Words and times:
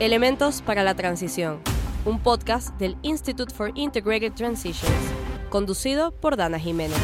Elementos 0.00 0.62
para 0.62 0.82
la 0.82 0.94
Transición, 0.94 1.60
un 2.06 2.22
podcast 2.22 2.70
del 2.78 2.96
Institute 3.02 3.52
for 3.52 3.70
Integrated 3.74 4.32
Transitions, 4.32 5.12
conducido 5.50 6.10
por 6.10 6.38
Dana 6.38 6.58
Jiménez. 6.58 6.96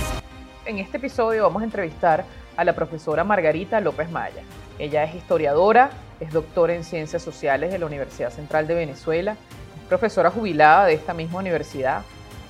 En 0.64 0.78
este 0.78 0.96
episodio 0.96 1.42
vamos 1.42 1.60
a 1.60 1.66
entrevistar 1.66 2.24
a 2.56 2.64
la 2.64 2.74
profesora 2.74 3.22
Margarita 3.22 3.82
López 3.82 4.10
Maya. 4.10 4.40
Ella 4.78 5.04
es 5.04 5.14
historiadora, 5.14 5.90
es 6.20 6.32
doctora 6.32 6.74
en 6.74 6.84
Ciencias 6.84 7.20
Sociales 7.20 7.70
de 7.70 7.78
la 7.78 7.84
Universidad 7.84 8.30
Central 8.30 8.66
de 8.66 8.76
Venezuela, 8.76 9.32
es 9.32 9.88
profesora 9.90 10.30
jubilada 10.30 10.86
de 10.86 10.94
esta 10.94 11.12
misma 11.12 11.40
universidad, 11.40 12.00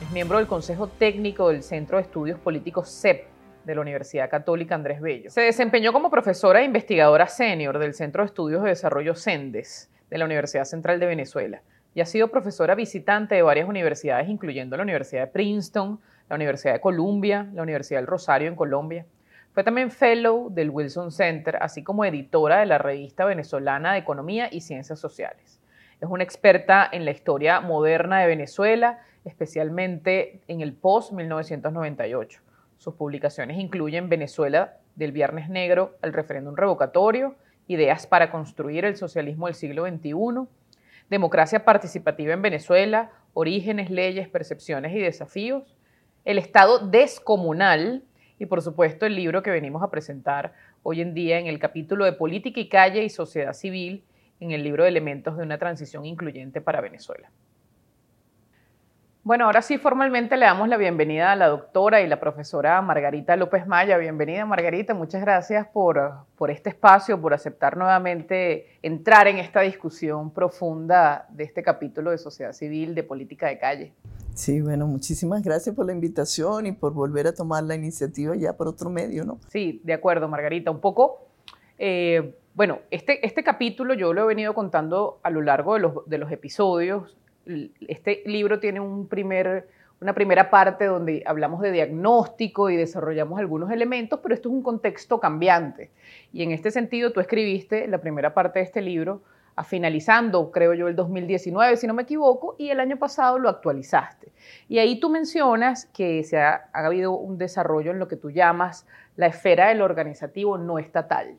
es 0.01 0.09
miembro 0.13 0.39
del 0.39 0.47
Consejo 0.47 0.87
Técnico 0.87 1.49
del 1.49 1.65
Centro 1.65 1.97
de 1.97 2.05
Estudios 2.05 2.39
Políticos 2.39 2.89
CEP 2.89 3.27
de 3.65 3.75
la 3.75 3.81
Universidad 3.81 4.31
Católica 4.31 4.77
Andrés 4.77 5.01
Bello. 5.01 5.29
Se 5.29 5.41
desempeñó 5.41 5.93
como 5.93 6.09
profesora 6.09 6.61
e 6.61 6.65
investigadora 6.67 7.27
senior 7.27 7.81
del 7.81 7.95
Centro 7.95 8.23
de 8.23 8.27
Estudios 8.27 8.63
de 8.63 8.69
Desarrollo 8.69 9.17
CENDES 9.17 9.91
de 10.11 10.19
la 10.19 10.25
Universidad 10.25 10.65
Central 10.65 11.01
de 11.01 11.07
Venezuela 11.07 11.63
y 11.97 12.03
ha 12.03 12.07
sido 12.07 12.29
profesora 12.29 12.75
visitante 12.75 13.37
de 13.37 13.43
varias 13.43 13.67
universidades, 13.67 14.29
incluyendo 14.29 14.77
la 14.77 14.83
Universidad 14.83 15.23
de 15.23 15.27
Princeton, 15.29 15.99
la 16.29 16.37
Universidad 16.37 16.75
de 16.75 16.81
Columbia, 16.81 17.49
la 17.55 17.63
Universidad 17.63 18.01
del 18.01 18.07
Rosario 18.07 18.49
en 18.49 18.55
Colombia. 18.55 19.07
Fue 19.53 19.65
también 19.65 19.91
fellow 19.91 20.51
del 20.53 20.69
Wilson 20.69 21.11
Center, 21.11 21.57
así 21.63 21.83
como 21.83 22.05
editora 22.05 22.59
de 22.59 22.67
la 22.67 22.77
revista 22.77 23.25
venezolana 23.25 23.95
de 23.95 24.01
Economía 24.01 24.51
y 24.53 24.61
Ciencias 24.61 24.99
Sociales. 25.01 25.59
Es 25.99 26.07
una 26.11 26.23
experta 26.23 26.87
en 26.93 27.07
la 27.07 27.13
historia 27.13 27.61
moderna 27.61 28.21
de 28.21 28.27
Venezuela, 28.27 28.99
especialmente 29.25 30.43
en 30.49 30.61
el 30.61 30.75
post-1998. 30.75 32.41
Sus 32.77 32.95
publicaciones 32.95 33.57
incluyen 33.57 34.11
Venezuela 34.11 34.77
del 34.97 35.13
Viernes 35.13 35.49
Negro 35.49 35.97
al 36.03 36.13
referéndum 36.13 36.55
revocatorio, 36.55 37.37
Ideas 37.67 38.07
para 38.07 38.31
construir 38.31 38.85
el 38.85 38.97
socialismo 38.97 39.47
del 39.47 39.55
siglo 39.55 39.87
XXI, 39.87 40.13
Democracia 41.11 41.65
participativa 41.65 42.33
en 42.33 42.43
Venezuela, 42.43 43.11
Orígenes, 43.35 43.91
leyes, 43.91 44.29
percepciones 44.29 44.95
y 44.95 44.99
desafíos, 44.99 45.77
El 46.25 46.39
Estado 46.39 46.79
descomunal 46.79 48.03
y 48.39 48.47
por 48.47 48.63
supuesto 48.63 49.07
el 49.07 49.15
libro 49.15 49.43
que 49.43 49.51
venimos 49.51 49.83
a 49.83 49.91
presentar 49.91 50.53
hoy 50.83 51.01
en 51.01 51.15
día 51.15 51.39
en 51.39 51.47
el 51.47 51.59
capítulo 51.59 52.05
de 52.05 52.13
Política 52.13 52.61
y 52.61 52.69
Calle 52.69 53.05
y 53.05 53.11
Sociedad 53.11 53.53
Civil 53.53 54.05
en 54.41 54.53
el 54.53 54.63
libro 54.63 54.83
de 54.83 54.91
Elementos 54.91 55.37
de 55.37 55.43
una 55.43 55.59
Transición 55.59 56.05
Incluyente 56.05 56.61
para 56.61 56.81
Venezuela. 56.81 57.31
Bueno, 59.27 59.47
ahora 59.47 59.61
sí 59.61 59.77
formalmente 59.77 60.37
le 60.37 60.47
damos 60.47 60.69
la 60.69 60.77
bienvenida 60.77 61.33
a 61.33 61.35
la 61.35 61.49
doctora 61.49 62.01
y 62.01 62.07
la 62.07 62.21
profesora 62.21 62.81
Margarita 62.81 63.35
López 63.35 63.67
Maya. 63.67 63.99
Bienvenida 63.99 64.47
Margarita, 64.47 64.95
muchas 64.95 65.21
gracias 65.21 65.67
por, 65.67 66.01
por 66.37 66.53
este 66.53 66.69
espacio, 66.69 67.21
por 67.21 67.35
aceptar 67.35 67.77
nuevamente 67.77 68.79
entrar 68.83 69.27
en 69.27 69.39
esta 69.39 69.63
discusión 69.63 70.31
profunda 70.31 71.27
de 71.31 71.43
este 71.43 71.65
capítulo 71.65 72.13
de 72.13 72.19
sociedad 72.19 72.53
civil, 72.53 72.95
de 72.95 73.03
política 73.03 73.49
de 73.49 73.59
calle. 73.59 73.93
Sí, 74.35 74.61
bueno, 74.61 74.87
muchísimas 74.87 75.43
gracias 75.43 75.75
por 75.75 75.87
la 75.87 75.93
invitación 75.93 76.67
y 76.67 76.71
por 76.71 76.93
volver 76.93 77.27
a 77.27 77.35
tomar 77.35 77.65
la 77.65 77.75
iniciativa 77.75 78.37
ya 78.37 78.57
por 78.57 78.69
otro 78.69 78.91
medio, 78.91 79.25
¿no? 79.25 79.41
Sí, 79.49 79.81
de 79.83 79.95
acuerdo, 79.95 80.29
Margarita. 80.29 80.71
Un 80.71 80.79
poco, 80.79 81.27
eh, 81.79 82.37
bueno, 82.55 82.79
este, 82.93 83.27
este 83.27 83.43
capítulo 83.43 83.95
yo 83.95 84.13
lo 84.13 84.23
he 84.23 84.27
venido 84.29 84.55
contando 84.55 85.19
a 85.25 85.31
lo 85.31 85.43
largo 85.43 85.75
de 85.75 85.81
los, 85.81 86.09
de 86.09 86.19
los 86.19 86.31
episodios 86.31 87.17
este 87.89 88.23
libro 88.27 88.59
tiene 88.61 88.81
una 88.81 90.15
primera 90.15 90.51
parte 90.51 90.87
donde 90.87 91.23
hablamos 91.27 91.61
de 91.61 91.73
diagnóstico 91.73 92.71
y 92.71 92.77
desarrollamos 92.77 93.39
algunos 93.39 93.71
elementos, 93.71 94.21
pero 94.23 94.35
esto 94.35 94.49
es 94.49 94.55
un 94.55 94.63
contexto 94.63 95.21
cambiante. 95.21 95.91
Y 96.33 96.43
en 96.43 96.53
este 96.53 96.71
sentido, 96.71 97.13
tú 97.13 97.21
escribiste 97.21 97.87
la 97.89 97.99
primera 97.99 98.35
parte 98.35 98.59
de 98.59 98.65
este 98.65 98.83
libro 98.83 99.23
a 99.55 99.65
finalizando, 99.65 100.51
creo 100.53 100.75
yo, 100.75 100.87
el 100.87 100.97
2019, 100.97 101.79
si 101.79 101.87
no 101.87 101.95
me 101.95 102.03
equivoco, 102.03 102.57
y 102.59 102.69
el 102.69 102.79
año 102.79 102.99
pasado 102.99 103.39
lo 103.39 103.49
actualizaste. 103.49 104.31
Y 104.69 104.79
ahí 104.79 105.01
tú 105.01 105.09
mencionas 105.09 105.87
que 105.87 106.23
se 106.25 106.39
ha, 106.39 106.69
ha 106.75 106.87
habido 106.87 107.13
un 107.13 107.39
desarrollo 107.39 107.91
en 107.91 107.99
lo 107.99 108.07
que 108.07 108.17
tú 108.17 108.31
llamas 108.31 108.87
la 109.17 109.29
esfera 109.29 109.69
del 109.69 109.81
organizativo 109.81 110.59
no 110.59 110.79
estatal. 110.79 111.39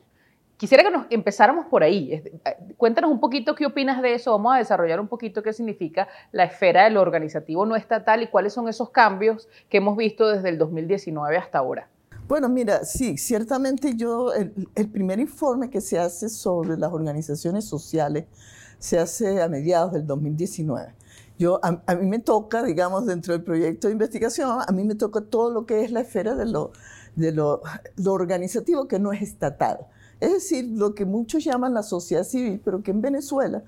Quisiera 0.58 0.82
que 0.82 0.90
nos 0.90 1.06
empezáramos 1.10 1.66
por 1.66 1.84
ahí. 1.84 2.12
Eh, 2.12 2.32
cuéntanos 2.76 3.12
un 3.12 3.20
poquito 3.20 3.54
qué 3.54 3.64
opinas 3.64 4.02
de 4.02 4.14
eso. 4.14 4.32
Vamos 4.32 4.56
a 4.56 4.58
desarrollar 4.58 4.98
un 4.98 5.06
poquito 5.06 5.40
qué 5.40 5.52
significa 5.52 6.08
la 6.32 6.44
esfera 6.44 6.82
del 6.82 6.96
organizativo 6.96 7.64
no 7.64 7.76
estatal 7.76 8.24
y 8.24 8.26
cuáles 8.26 8.54
son 8.54 8.68
esos 8.68 8.90
cambios 8.90 9.48
que 9.68 9.76
hemos 9.76 9.96
visto 9.96 10.28
desde 10.28 10.48
el 10.48 10.58
2019 10.58 11.36
hasta 11.36 11.58
ahora. 11.58 11.88
Bueno, 12.26 12.48
mira, 12.48 12.84
sí, 12.84 13.16
ciertamente 13.16 13.94
yo, 13.94 14.32
el, 14.34 14.88
primer 14.90 15.20
informe 15.20 15.70
que 15.70 15.80
se 15.80 15.96
hace 15.96 16.28
sobre 16.28 16.76
las 16.76 16.92
organizaciones 16.92 17.64
sociales 17.64 18.24
se 18.80 18.98
hace 18.98 19.40
a 19.40 19.48
mediados 19.48 19.92
del 19.92 20.08
2019. 20.08 20.92
Yo, 21.38 21.60
a, 21.62 21.94
mí 21.94 22.06
me 22.06 22.18
toca, 22.18 22.64
digamos, 22.64 23.06
dentro 23.06 23.32
del 23.32 23.44
proyecto 23.44 23.86
de 23.86 23.92
investigación, 23.92 24.58
a 24.66 24.72
mí 24.72 24.82
me 24.82 24.96
toca 24.96 25.20
todo 25.20 25.52
lo 25.52 25.66
que 25.66 25.84
es 25.84 25.92
la 25.92 26.00
esfera 26.00 26.34
de 26.34 26.46
lo, 26.46 26.72
de 27.14 27.30
lo 27.30 27.62
organizativo 28.04 28.88
que 28.88 28.98
no 28.98 29.12
es 29.12 29.22
estatal. 29.22 29.86
Es 30.20 30.32
decir, 30.32 30.64
lo 30.66 30.94
que 30.94 31.04
muchos 31.04 31.44
llaman 31.44 31.74
la 31.74 31.82
sociedad 31.82 32.24
civil, 32.24 32.60
pero 32.64 32.82
que 32.82 32.90
en 32.90 33.00
Venezuela, 33.00 33.62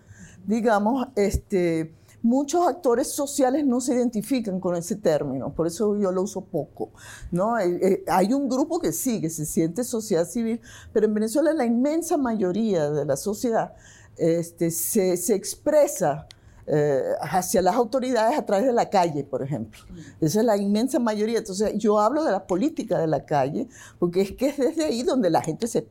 digamos, 0.47 1.09
este, 1.15 1.95
muchos 2.23 2.67
actores 2.67 3.09
sociales 3.09 3.65
no 3.65 3.81
se 3.81 3.95
identifican 3.95 4.61
con 4.61 4.75
ese 4.75 4.97
término, 4.97 5.55
por 5.55 5.67
eso 5.67 5.97
yo 5.97 6.13
lo 6.13 6.23
uso 6.23 6.43
poco. 6.43 6.91
¿no? 7.31 7.59
Eh, 7.59 7.79
eh, 7.83 8.05
hay 8.09 8.33
un 8.33 8.49
grupo 8.49 8.81
que 8.81 8.93
sí, 8.93 9.21
que 9.21 9.31
se 9.31 9.47
siente 9.47 9.85
sociedad 9.85 10.27
civil, 10.27 10.61
pero 10.93 11.07
en 11.07 11.15
Venezuela 11.15 11.53
la 11.53 11.65
inmensa 11.65 12.17
mayoría 12.17 12.91
de 12.91 13.05
la 13.05 13.17
sociedad 13.17 13.75
este, 14.17 14.71
se, 14.71 15.17
se 15.17 15.35
expresa 15.35 16.27
eh, 16.73 17.03
hacia 17.21 17.63
las 17.63 17.75
autoridades 17.75 18.39
a 18.39 18.47
través 18.47 18.65
de 18.65 18.73
la 18.73 18.89
calle, 18.89 19.25
por 19.25 19.43
ejemplo. 19.43 19.81
Esa 20.21 20.39
es 20.39 20.47
la 20.47 20.57
inmensa 20.57 21.01
mayoría. 21.01 21.39
Entonces, 21.39 21.73
yo 21.77 21.99
hablo 21.99 22.23
de 22.23 22.31
la 22.31 22.47
política 22.47 22.97
de 22.97 23.09
la 23.09 23.27
calle, 23.27 23.67
porque 23.99 24.21
es 24.21 24.33
que 24.37 24.51
es 24.51 24.57
desde 24.57 24.85
ahí 24.85 25.03
donde 25.03 25.31
la 25.31 25.43
gente 25.43 25.67
se, 25.67 25.85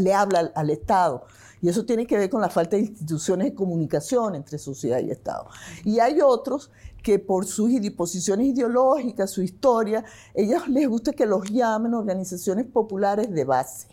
le 0.00 0.12
habla 0.12 0.50
al, 0.52 0.70
Estado. 0.70 1.22
Y 1.62 1.68
eso 1.68 1.84
tiene 1.84 2.08
que 2.08 2.18
ver 2.18 2.28
con 2.28 2.40
la 2.40 2.48
falta 2.48 2.74
de 2.74 2.82
instituciones 2.82 3.46
de 3.46 3.54
comunicación 3.54 4.34
entre 4.34 4.58
sociedad 4.58 4.98
y 4.98 5.12
Estado. 5.12 5.46
Y 5.84 6.00
hay 6.00 6.20
otros 6.20 6.72
que 7.04 7.20
por 7.20 7.46
sus 7.46 7.70
posiciones 7.92 8.48
ideológicas, 8.48 9.30
su 9.30 9.42
historia, 9.42 10.04
ellos 10.34 10.66
les 10.66 10.88
gusta 10.88 11.12
que 11.12 11.24
los 11.24 11.48
llamen 11.48 11.94
organizaciones 11.94 12.66
populares 12.66 13.30
de 13.30 13.44
base. 13.44 13.86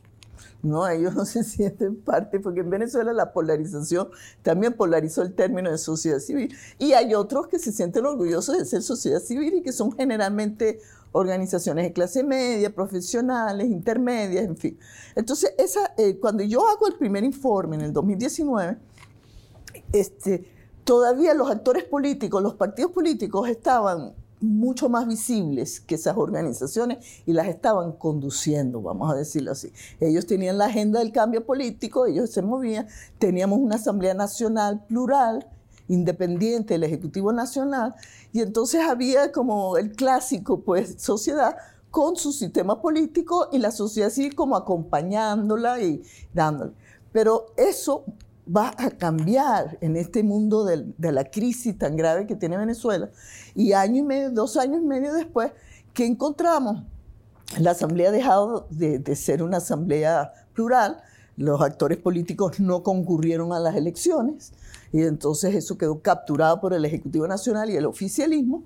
¿No? 0.61 0.87
Ellos 0.87 1.15
no 1.15 1.25
se 1.25 1.43
sienten 1.43 1.95
parte, 1.95 2.39
porque 2.39 2.61
en 2.61 2.69
Venezuela 2.69 3.13
la 3.13 3.33
polarización 3.33 4.09
también 4.41 4.73
polarizó 4.73 5.21
el 5.21 5.33
término 5.33 5.71
de 5.71 5.77
sociedad 5.77 6.19
civil. 6.19 6.55
Y 6.79 6.93
hay 6.93 7.13
otros 7.13 7.47
que 7.47 7.59
se 7.59 7.71
sienten 7.71 8.05
orgullosos 8.05 8.57
de 8.57 8.65
ser 8.65 8.81
sociedad 8.81 9.19
civil 9.19 9.55
y 9.55 9.61
que 9.61 9.71
son 9.71 9.91
generalmente 9.91 10.79
organizaciones 11.11 11.85
de 11.85 11.93
clase 11.93 12.23
media, 12.23 12.73
profesionales, 12.73 13.67
intermedias, 13.67 14.45
en 14.45 14.57
fin. 14.57 14.79
Entonces, 15.15 15.53
esa, 15.57 15.93
eh, 15.97 16.17
cuando 16.19 16.43
yo 16.43 16.67
hago 16.67 16.87
el 16.87 16.95
primer 16.95 17.23
informe 17.23 17.75
en 17.75 17.83
el 17.83 17.93
2019, 17.93 18.77
este, 19.91 20.49
todavía 20.83 21.33
los 21.33 21.49
actores 21.49 21.83
políticos, 21.83 22.41
los 22.41 22.55
partidos 22.55 22.91
políticos 22.91 23.47
estaban 23.47 24.13
mucho 24.43 24.89
más 24.89 25.07
visibles 25.07 25.79
que 25.79 25.95
esas 25.95 26.17
organizaciones 26.17 26.97
y 27.25 27.31
las 27.31 27.47
estaban 27.47 27.93
conduciendo, 27.93 28.81
vamos 28.81 29.11
a 29.11 29.15
decirlo 29.15 29.51
así. 29.51 29.71
Ellos 30.01 30.25
tenían 30.25 30.57
la 30.57 30.65
agenda 30.65 30.99
del 30.99 31.13
cambio 31.13 31.45
político, 31.45 32.05
ellos 32.05 32.29
se 32.29 32.41
movían, 32.41 32.87
teníamos 33.19 33.59
una 33.59 33.75
Asamblea 33.75 34.13
Nacional 34.13 34.85
plural, 34.85 35.47
independiente 35.87 36.73
del 36.73 36.83
Ejecutivo 36.83 37.31
Nacional, 37.31 37.95
y 38.33 38.41
entonces 38.41 38.81
había 38.81 39.31
como 39.31 39.77
el 39.77 39.93
clásico, 39.93 40.59
pues, 40.59 40.95
sociedad 40.97 41.55
con 41.89 42.17
su 42.17 42.33
sistema 42.33 42.81
político 42.81 43.47
y 43.51 43.59
la 43.59 43.71
sociedad 43.71 44.09
civil 44.09 44.35
como 44.35 44.57
acompañándola 44.57 45.79
y 45.81 46.03
dándole. 46.33 46.73
Pero 47.13 47.45
eso 47.55 48.03
va 48.47 48.73
a 48.77 48.89
cambiar 48.91 49.77
en 49.81 49.95
este 49.95 50.23
mundo 50.23 50.65
de, 50.65 51.11
la 51.11 51.25
crisis 51.25 51.77
tan 51.77 51.95
grave 51.95 52.27
que 52.27 52.35
tiene 52.35 52.57
Venezuela. 52.57 53.09
Y 53.55 53.73
año 53.73 53.97
y 53.97 54.03
medio, 54.03 54.31
dos 54.31 54.57
años 54.57 54.81
y 54.81 54.85
medio 54.85 55.13
después, 55.13 55.51
¿qué 55.93 56.05
encontramos? 56.05 56.83
La 57.59 57.71
asamblea 57.71 58.09
ha 58.09 58.11
dejado 58.11 58.67
de, 58.69 59.15
ser 59.15 59.43
una 59.43 59.57
asamblea 59.57 60.33
plural, 60.53 61.01
los 61.37 61.61
actores 61.61 61.97
políticos 61.97 62.59
no 62.59 62.83
concurrieron 62.83 63.53
a 63.53 63.59
las 63.59 63.75
elecciones 63.75 64.53
y 64.91 65.01
entonces 65.01 65.55
eso 65.55 65.77
quedó 65.79 65.99
capturado 65.99 66.61
por 66.61 66.73
el 66.73 66.85
Ejecutivo 66.85 67.27
Nacional 67.27 67.69
y 67.71 67.75
el 67.75 67.85
oficialismo. 67.85 68.63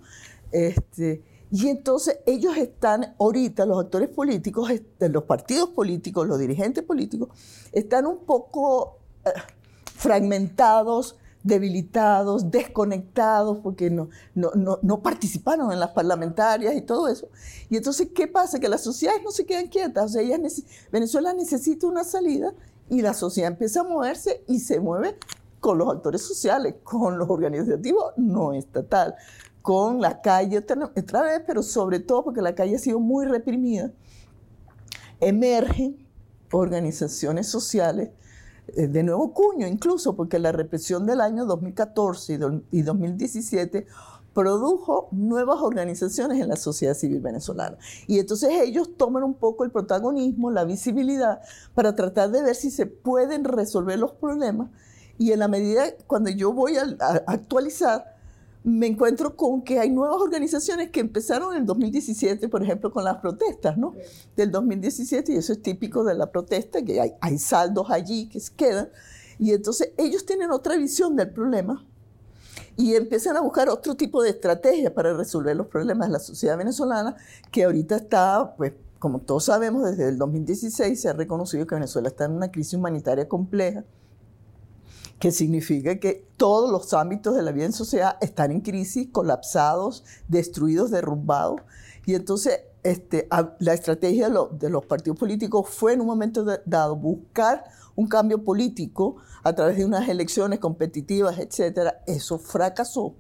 Este, 0.52 1.24
y 1.50 1.70
entonces 1.70 2.20
ellos 2.26 2.58
están 2.58 3.16
ahorita, 3.20 3.66
los 3.66 3.80
actores 3.80 4.10
políticos, 4.10 4.70
los 5.00 5.24
partidos 5.24 5.70
políticos, 5.70 6.28
los 6.28 6.40
dirigentes 6.40 6.84
políticos, 6.84 7.30
están 7.72 8.06
un 8.06 8.20
poco 8.26 9.00
eh, 9.26 9.30
fragmentados, 9.98 11.18
debilitados, 11.42 12.52
desconectados, 12.52 13.58
porque 13.64 13.90
no, 13.90 14.10
no, 14.36 15.02
participaron 15.02 15.72
en 15.72 15.80
las 15.80 15.90
parlamentarias 15.90 16.76
y 16.76 16.82
todo 16.82 17.08
eso. 17.08 17.30
Y 17.70 17.78
entonces, 17.78 18.10
¿qué 18.14 18.28
pasa? 18.28 18.60
Que 18.60 18.70
las 18.70 18.82
sociedades 18.82 19.24
no 19.24 19.32
se 19.32 19.46
quedan 19.46 19.68
quietas. 19.68 20.06
O 20.06 20.10
sea, 20.10 20.40
Venezuela 20.92 21.34
necesita 21.34 21.88
una 21.88 22.04
salida 22.04 22.54
y 22.90 23.02
la 23.02 23.16
sociedad 23.16 23.52
empieza 23.52 23.82
a 23.82 23.86
moverse 23.86 24.44
y 24.48 24.60
se 24.60 24.80
mueve 24.80 25.18
con 25.60 25.80
los 25.80 25.90
actores 25.90 26.22
sociales, 26.22 26.76
con 26.84 27.18
los 27.18 27.28
organizativos 27.28 28.14
no 28.18 28.54
estatal, 28.54 29.16
con 29.64 30.00
la 30.00 30.22
calle 30.22 30.60
otra 30.60 31.24
vez, 31.24 31.42
pero 31.48 31.64
sobre 31.64 32.00
todo 32.00 32.24
porque 32.24 32.42
la 32.42 32.54
calle 32.54 32.76
ha 32.76 32.80
sido 32.80 33.00
muy 33.00 33.26
reprimida, 33.26 33.92
emergen 35.20 36.06
organizaciones 36.52 37.48
sociales 37.48 38.12
de 38.76 39.04
nuevo 39.04 39.34
cuño, 39.34 39.68
incluso 39.68 40.16
porque 40.16 40.40
la 40.40 40.52
represión 40.52 41.06
del 41.06 41.22
año 41.22 41.46
2014 41.46 42.40
y 42.72 42.82
2017 42.82 43.88
produjo 44.38 45.08
nuevas 45.12 45.62
organizaciones 45.62 46.40
en 46.40 46.50
la 46.50 46.58
sociedad 46.58 46.94
civil 46.94 47.22
venezolana. 47.22 47.76
Y 48.06 48.20
entonces 48.20 48.52
ellos 48.62 48.96
toman 48.96 49.24
un 49.24 49.34
poco 49.34 49.64
el 49.64 49.72
protagonismo, 49.72 50.52
la 50.52 50.64
visibilidad, 50.64 51.42
para 51.74 51.96
tratar 51.96 52.30
de 52.30 52.44
ver 52.44 52.54
si 52.54 52.70
se 52.70 52.86
pueden 52.86 53.46
resolver 53.46 53.98
los 53.98 54.12
problemas. 54.12 54.70
Y 55.18 55.32
en 55.32 55.40
la 55.40 55.48
medida, 55.48 55.86
cuando 56.06 56.30
yo 56.30 56.54
voy 56.54 56.78
a, 56.78 56.84
actualizar, 57.26 58.17
me 58.68 58.88
encuentro 58.88 59.38
con 59.38 59.62
que 59.62 59.80
hay 59.80 59.90
nuevas 59.90 60.20
organizaciones 60.20 60.90
que 60.90 61.00
empezaron 61.00 61.54
en 61.54 61.62
el 61.62 61.66
2017, 61.66 62.50
por 62.50 62.62
ejemplo, 62.62 62.92
con 62.92 63.06
las 63.06 63.16
protestas, 63.18 63.78
¿no? 63.78 63.96
Del 64.36 64.52
2017, 64.52 65.32
y 65.32 65.38
eso 65.38 65.54
es 65.54 65.62
típico 65.62 66.04
de 66.04 66.16
la 66.16 66.32
protesta, 66.32 66.84
que 66.84 67.00
hay, 67.00 67.14
hay 67.22 67.38
saldos 67.38 67.90
allí 67.90 68.28
que 68.28 68.42
se 68.42 68.54
quedan. 68.54 68.90
Y 69.40 69.54
entonces 69.54 69.94
ellos 69.96 70.26
tienen 70.26 70.52
otra 70.52 70.76
visión 70.76 71.16
del 71.16 71.30
problema 71.30 71.86
y 72.76 72.96
empiezan 72.96 73.38
a 73.38 73.42
buscar 73.42 73.70
otro 73.70 73.96
tipo 73.96 74.22
de 74.22 74.32
estrategia 74.32 74.94
para 74.94 75.16
resolver 75.16 75.56
los 75.56 75.68
problemas 75.68 76.10
de 76.10 76.12
la 76.12 76.20
sociedad 76.20 76.58
venezolana, 76.58 77.16
que 77.50 77.64
ahorita 77.64 77.96
está, 77.96 78.54
pues, 78.58 78.74
como 79.00 79.20
todos 79.20 79.46
sabemos, 79.46 79.86
desde 79.86 80.10
el 80.10 80.18
2016 80.18 81.00
se 81.00 81.08
ha 81.08 81.14
reconocido 81.14 81.66
que 81.66 81.76
Venezuela 81.76 82.10
está 82.10 82.26
en 82.26 82.34
una 82.34 82.52
crisis 82.52 82.74
humanitaria 82.74 83.30
compleja, 83.30 83.86
que 85.20 85.32
significa 85.32 86.00
que 86.00 86.28
todos 86.38 86.72
los 86.72 86.94
ámbitos 86.94 87.36
de 87.36 87.42
la 87.42 87.52
vida 87.52 87.66
en 87.66 87.74
sociedad 87.74 88.18
están 88.22 88.52
en 88.52 88.62
crisis, 88.62 89.10
colapsados, 89.12 90.04
destruidos, 90.28 90.92
derrumbados. 90.92 91.62
Y 92.06 92.16
entonces 92.16 92.62
este, 92.84 93.28
la 93.60 93.74
estrategia 93.74 94.30
de, 94.30 94.70
los 94.70 94.86
partidos 94.86 95.20
políticos 95.20 95.68
fue 95.70 95.94
en 95.94 96.02
un 96.02 96.08
momento 96.08 96.46
dado 96.66 96.96
buscar 96.96 97.66
un 97.96 98.08
cambio 98.08 98.44
político 98.44 99.18
a 99.44 99.54
través 99.54 99.78
de 99.78 99.86
unas 99.86 100.08
elecciones 100.08 100.60
competitivas, 100.60 101.40
etcétera, 101.40 102.02
eso 102.06 102.38
fracasó. 102.38 103.16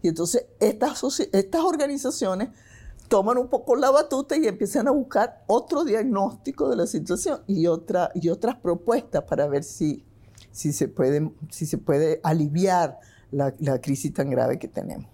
Y 0.00 0.08
entonces 0.08 0.46
estas, 0.58 1.20
estas 1.32 1.60
organizaciones 1.62 2.48
toman 3.08 3.36
un 3.36 3.48
poco 3.48 3.76
la 3.76 3.90
batuta 3.90 4.36
y 4.36 4.46
empiezan 4.46 4.88
a 4.88 4.90
buscar 4.90 5.44
otro 5.46 5.84
diagnóstico 5.84 6.70
de 6.70 6.76
la 6.76 6.86
situación 6.86 7.42
y, 7.46 7.66
otra, 7.66 8.10
y 8.14 8.30
otras 8.30 8.56
propuestas 8.56 9.22
para 9.24 9.46
ver 9.46 9.64
si, 9.64 10.04
si, 10.52 10.72
se, 10.72 10.88
puede, 10.88 11.30
si 11.50 11.66
se 11.66 11.78
puede 11.78 12.20
aliviar 12.22 12.98
la, 13.30 13.52
crisis 13.80 14.12
tan 14.12 14.30
grave 14.30 14.58
que 14.58 14.68
tenemos. 14.68 15.10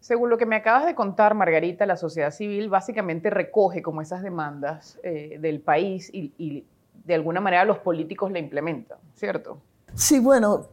Según 0.00 0.30
lo 0.30 0.38
que 0.38 0.46
me 0.46 0.56
acabas 0.56 0.84
de 0.84 0.94
contar, 0.94 1.34
Margarita, 1.34 1.86
la 1.86 1.96
sociedad 1.96 2.30
civil 2.30 2.68
básicamente 2.68 3.30
recoge 3.30 3.82
como 3.82 4.02
esas 4.02 4.22
demandas 4.22 4.98
eh, 5.02 5.38
del 5.40 5.60
país 5.60 6.10
y, 6.12 6.32
y, 6.38 6.66
de 7.04 7.14
alguna 7.14 7.40
manera 7.40 7.64
los 7.64 7.78
políticos 7.78 8.30
la 8.30 8.38
implementan, 8.38 8.98
¿cierto? 9.14 9.60
Sí, 9.94 10.20
bueno, 10.20 10.68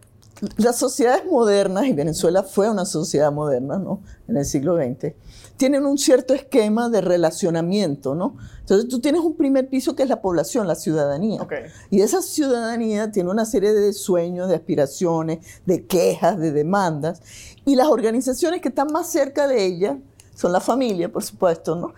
las 0.57 0.77
sociedades 0.77 1.25
modernas, 1.25 1.85
y 1.85 1.93
Venezuela 1.93 2.43
fue 2.43 2.69
una 2.69 2.85
sociedad 2.85 3.31
moderna, 3.31 3.77
¿no? 3.77 4.01
En 4.27 4.37
el 4.37 4.45
siglo 4.45 4.77
XX, 4.77 5.13
tienen 5.57 5.85
un 5.85 5.97
cierto 5.97 6.33
esquema 6.33 6.89
de 6.89 7.01
relacionamiento, 7.01 8.15
¿no? 8.15 8.37
Entonces 8.61 8.87
tú 8.87 9.01
tienes 9.01 9.21
un 9.21 9.35
primer 9.35 9.67
piso 9.67 9.95
que 9.95 10.03
es 10.03 10.09
la 10.09 10.21
población, 10.21 10.67
la 10.67 10.75
ciudadanía. 10.75 11.45
Y 11.89 12.01
esa 12.01 12.21
ciudadanía 12.21 13.11
tiene 13.11 13.29
una 13.29 13.45
serie 13.45 13.73
de 13.73 13.91
sueños, 13.91 14.47
de 14.47 14.55
aspiraciones, 14.55 15.39
de 15.65 15.85
quejas, 15.85 16.37
de 16.37 16.51
demandas. 16.51 17.21
Y 17.65 17.75
las 17.75 17.87
organizaciones 17.87 18.61
que 18.61 18.69
están 18.69 18.87
más 18.93 19.11
cerca 19.11 19.47
de 19.47 19.65
ella 19.65 19.97
son 20.33 20.53
la 20.53 20.61
familia, 20.61 21.11
por 21.11 21.23
supuesto, 21.23 21.75
¿no? 21.75 21.93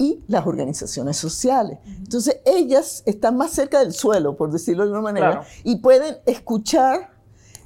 y 0.00 0.22
las 0.28 0.46
organizaciones 0.46 1.16
sociales. 1.16 1.78
Entonces, 1.84 2.36
ellas 2.44 3.02
están 3.04 3.36
más 3.36 3.50
cerca 3.50 3.80
del 3.80 3.92
suelo, 3.92 4.36
por 4.36 4.52
decirlo 4.52 4.84
de 4.84 4.90
alguna 4.90 5.02
manera, 5.02 5.44
y 5.64 5.76
pueden 5.76 6.18
escuchar 6.24 7.17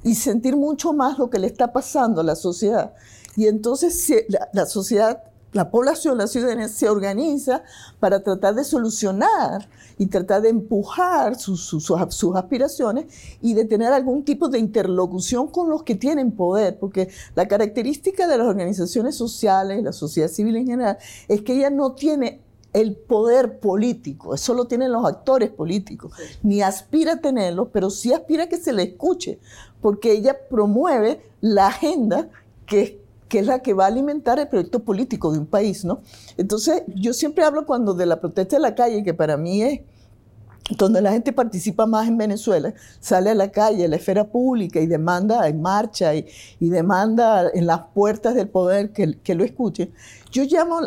y 0.03 0.15
sentir 0.15 0.55
mucho 0.55 0.93
más 0.93 1.17
lo 1.17 1.29
que 1.29 1.39
le 1.39 1.47
está 1.47 1.71
pasando 1.71 2.21
a 2.21 2.23
la 2.23 2.35
sociedad. 2.35 2.93
Y 3.35 3.47
entonces 3.47 4.11
la, 4.53 4.65
sociedad, 4.65 5.23
la 5.53 5.71
población, 5.71 6.17
la 6.17 6.27
ciudadanía 6.27 6.67
se 6.67 6.89
organiza 6.89 7.63
para 7.99 8.21
tratar 8.21 8.53
de 8.55 8.63
solucionar 8.63 9.67
y 9.97 10.07
tratar 10.07 10.41
de 10.41 10.49
empujar 10.49 11.35
sus, 11.35 11.63
sus, 11.65 11.85
sus, 11.85 12.35
aspiraciones 12.35 13.05
y 13.41 13.53
de 13.53 13.65
tener 13.65 13.93
algún 13.93 14.23
tipo 14.23 14.49
de 14.49 14.59
interlocución 14.59 15.47
con 15.47 15.69
los 15.69 15.83
que 15.83 15.95
tienen 15.95 16.31
poder, 16.31 16.77
porque 16.79 17.09
la 17.35 17.47
característica 17.47 18.27
de 18.27 18.37
las 18.37 18.47
organizaciones 18.47 19.15
sociales, 19.15 19.83
la 19.83 19.93
sociedad 19.93 20.29
civil 20.29 20.55
en 20.57 20.67
general, 20.67 20.97
es 21.27 21.41
que 21.41 21.55
ella 21.55 21.69
no 21.69 21.93
tiene 21.93 22.41
el 22.73 22.95
poder 22.95 23.59
político, 23.59 24.33
eso 24.33 24.53
lo 24.53 24.65
tienen 24.65 24.91
los 24.91 25.05
actores 25.05 25.51
políticos, 25.51 26.11
ni 26.41 26.61
aspira 26.61 27.13
a 27.13 27.21
tenerlo, 27.21 27.69
pero 27.69 27.89
sí 27.89 28.11
aspira 28.11 28.43
a 28.43 28.49
que 28.49 28.57
se 28.57 28.73
le 28.73 28.83
escuche, 28.83 29.39
porque 29.81 30.11
ella 30.11 30.35
promueve 30.49 31.21
la 31.39 31.67
agenda 31.67 32.29
que 32.65 33.03
que 33.33 33.39
es 33.39 33.47
la 33.47 33.63
que 33.63 33.73
va 33.73 33.85
a 33.85 33.87
alimentar 33.87 34.37
el 34.37 34.47
proyecto 34.47 34.83
político 34.83 35.31
de 35.31 35.39
un 35.39 35.47
país, 35.47 35.83
¿no? 35.83 36.01
Entonces, 36.37 36.83
yo 36.85 37.13
siempre 37.13 37.43
hablo 37.43 37.65
cuando 37.65 37.95
de 37.95 38.05
la 38.05 38.21
protesta 38.21 38.57
de 38.57 38.61
la 38.61 38.75
calle, 38.75 39.03
que 39.03 39.15
para 39.15 39.37
mí 39.37 39.63
es 39.63 39.79
donde 40.69 41.01
la 41.01 41.11
gente 41.11 41.33
participa 41.33 41.85
más 41.85 42.07
en 42.07 42.17
Venezuela, 42.17 42.73
sale 42.99 43.31
a 43.31 43.35
la 43.35 43.51
calle, 43.51 43.85
a 43.85 43.87
la 43.89 43.97
esfera 43.97 44.29
pública 44.29 44.79
y 44.79 44.87
demanda 44.87 45.47
en 45.47 45.61
marcha 45.61 46.15
y, 46.15 46.25
demanda 46.59 47.49
en 47.53 47.67
las 47.67 47.81
puertas 47.93 48.33
del 48.33 48.47
poder 48.47 48.91
que, 48.93 49.35
lo 49.35 49.43
escuchen. 49.43 49.93
Yo 50.31 50.43
llamo 50.45 50.79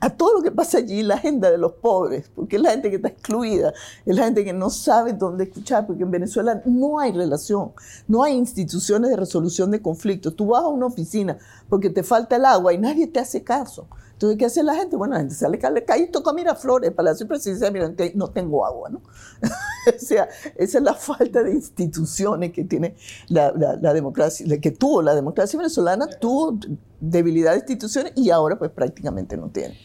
a, 0.00 0.10
todo 0.10 0.34
lo 0.38 0.42
que 0.42 0.50
pasa 0.50 0.78
allí 0.78 1.02
la 1.02 1.16
agenda 1.16 1.50
de 1.50 1.58
los 1.58 1.72
pobres, 1.72 2.30
porque 2.34 2.56
es 2.56 2.62
la 2.62 2.70
gente 2.70 2.90
que 2.90 2.96
está 2.96 3.08
excluida, 3.08 3.74
es 4.06 4.16
la 4.16 4.24
gente 4.24 4.44
que 4.44 4.52
no 4.52 4.70
sabe 4.70 5.12
dónde 5.12 5.44
escuchar, 5.44 5.86
porque 5.86 6.04
en 6.04 6.10
Venezuela 6.10 6.62
no 6.64 7.00
hay 7.00 7.12
relación, 7.12 7.72
no 8.06 8.22
hay 8.22 8.34
instituciones 8.34 9.10
de 9.10 9.16
resolución 9.16 9.70
de 9.72 9.82
conflictos. 9.82 10.36
Tú 10.36 10.46
vas 10.46 10.62
a 10.62 10.68
una 10.68 10.86
oficina 10.86 11.36
porque 11.68 11.90
te 11.90 12.02
falta 12.02 12.36
el 12.36 12.44
agua 12.44 12.72
y 12.72 12.78
nadie 12.78 13.08
te 13.08 13.18
hace 13.18 13.42
caso. 13.42 13.88
Entonces, 14.14 14.38
¿qué 14.38 14.44
hace 14.44 14.62
la 14.62 14.74
gente? 14.76 14.96
Bueno, 14.96 15.14
la 15.14 15.20
gente 15.20 15.34
sale 15.34 15.58
a 15.60 15.70
la 15.70 15.80
calle 15.80 16.04
y 16.04 16.06
toca 16.06 16.32
Miraflores, 16.32 16.92
Palacio 16.92 17.24
de 17.24 17.28
Presidencia, 17.28 17.70
mira, 17.70 17.92
no 18.14 18.28
tengo 18.28 18.64
agua, 18.64 18.88
¿no? 18.88 19.02
o 19.42 19.98
sea, 19.98 20.28
esa 20.56 20.78
es 20.78 20.84
la 20.84 20.94
falta 20.94 21.42
de 21.42 21.52
instituciones 21.52 22.52
que 22.52 22.64
tiene 22.64 22.94
la, 23.28 23.50
democracia, 23.92 24.46
que 24.60 24.70
tuvo 24.70 25.02
la 25.02 25.16
democracia 25.16 25.58
venezolana, 25.58 26.06
tuvo 26.06 26.58
debilidad 27.00 27.52
de 27.52 27.58
instituciones 27.58 28.12
y 28.14 28.30
ahora 28.30 28.56
pues 28.56 28.70
prácticamente 28.70 29.36
no 29.36 29.48
tiene. 29.48 29.76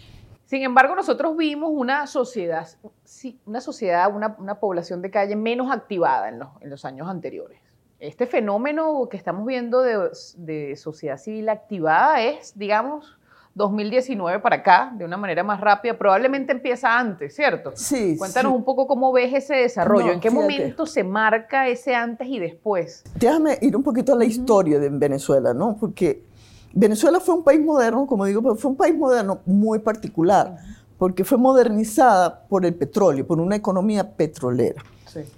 Sin 0.45 0.61
embargo, 0.61 0.95
nosotros 0.95 1.35
vimos 1.35 1.71
una 1.73 2.05
sociedad, 2.05 2.67
una 3.45 3.61
sociedad, 3.61 4.13
una, 4.15 4.59
población 4.59 5.01
de 5.01 5.09
calle 5.09 5.35
menos 5.35 5.71
activada 5.71 6.29
en 6.29 6.39
los, 6.39 6.49
en 6.61 6.69
los 6.69 6.85
años 6.85 7.07
anteriores. 7.07 7.59
Este 7.99 8.27
fenómeno 8.27 9.07
que 9.09 9.17
estamos 9.17 9.45
viendo 9.45 9.81
de, 9.81 10.09
de 10.37 10.75
sociedad 10.75 11.17
civil 11.17 11.49
activada 11.49 12.21
es, 12.21 12.57
digamos, 12.57 13.18
2019 13.55 14.39
para 14.39 14.57
acá, 14.57 14.93
de 14.95 15.05
una 15.05 15.17
manera 15.17 15.43
más 15.43 15.59
rápida, 15.59 15.97
probablemente 15.97 16.51
empieza 16.51 16.97
antes, 16.97 17.35
¿cierto? 17.35 17.71
Sí. 17.75 18.15
Cuéntanos 18.17 18.53
un 18.53 18.63
poco 18.63 18.87
cómo 18.87 19.11
ves 19.11 19.33
ese 19.33 19.55
desarrollo, 19.55 20.11
en 20.11 20.19
qué 20.19 20.29
momento 20.29 20.85
se 20.85 21.03
marca 21.03 21.67
ese 21.67 21.95
antes 21.95 22.27
y 22.27 22.39
después. 22.39 23.03
Déjame 23.15 23.57
ir 23.61 23.75
un 23.75 23.83
poquito 23.83 24.13
a 24.13 24.15
la 24.15 24.25
historia 24.25 24.79
de 24.79 24.89
Venezuela, 24.89 25.53
¿no? 25.53 25.75
Porque 25.79 26.23
Venezuela 26.73 27.19
fue 27.19 27.35
un 27.35 27.43
país 27.43 27.59
moderno, 27.59 28.05
como 28.05 28.25
digo, 28.25 28.41
pero 28.41 28.55
fue 28.55 28.71
un 28.71 28.77
país 28.77 28.95
moderno 28.95 29.39
muy 29.45 29.79
particular, 29.79 30.57
porque 30.97 31.23
fue 31.23 31.37
modernizada 31.37 32.47
por 32.47 32.65
el 32.65 32.75
petróleo, 32.75 33.25
por 33.25 33.39
una 33.39 33.55
economía 33.55 34.15
petrolera. 34.15 34.83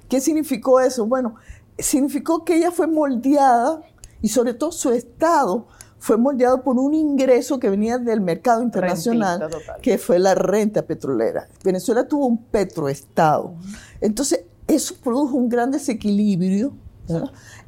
¿Qué 0.09 0.19
significó 0.19 0.79
eso? 0.79 1.05
Bueno, 1.05 1.35
significó 1.77 2.43
que 2.43 2.57
ella 2.57 2.71
fue 2.71 2.87
moldeada 2.87 3.81
y 4.21 4.27
sobre 4.27 4.53
todo 4.53 4.71
su 4.71 4.91
Estado 4.91 5.67
fue 6.01 6.17
moldeado 6.17 6.63
por 6.63 6.79
un 6.79 6.95
ingreso 6.95 7.59
que 7.59 7.69
venía 7.69 7.99
del 7.99 8.21
mercado 8.21 8.63
internacional, 8.63 9.47
que 9.83 9.99
fue 9.99 10.17
la 10.17 10.33
renta 10.33 10.81
petrolera. 10.81 11.47
Venezuela 11.63 12.07
tuvo 12.07 12.25
un 12.25 12.43
petroestado. 12.45 13.53
Entonces, 14.01 14.45
eso 14.67 14.95
produjo 15.03 15.37
un 15.37 15.47
gran 15.47 15.69
desequilibrio 15.69 16.73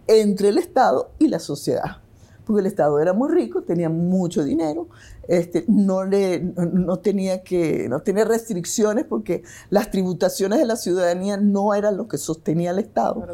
entre 0.08 0.50
el 0.50 0.58
Estado 0.58 1.12
y 1.20 1.28
la 1.28 1.38
sociedad. 1.38 1.98
Porque 2.44 2.62
el 2.62 2.66
Estado 2.66 3.00
era 3.00 3.14
muy 3.14 3.32
rico, 3.32 3.62
tenía 3.62 3.90
mucho 3.90 4.44
dinero, 4.44 4.88
este, 5.28 5.64
no, 5.68 6.04
le, 6.04 6.40
no, 6.40 6.98
tenía 6.98 7.44
que, 7.44 7.88
no 7.88 8.02
tenía 8.02 8.26
restricciones 8.26 9.06
porque 9.06 9.44
las 9.70 9.92
tributaciones 9.92 10.58
de 10.58 10.66
la 10.66 10.76
ciudadanía 10.76 11.38
no 11.38 11.76
eran 11.76 11.98
lo 11.98 12.08
que 12.08 12.18
sostenía 12.18 12.72
el 12.72 12.80
Estado. 12.80 13.28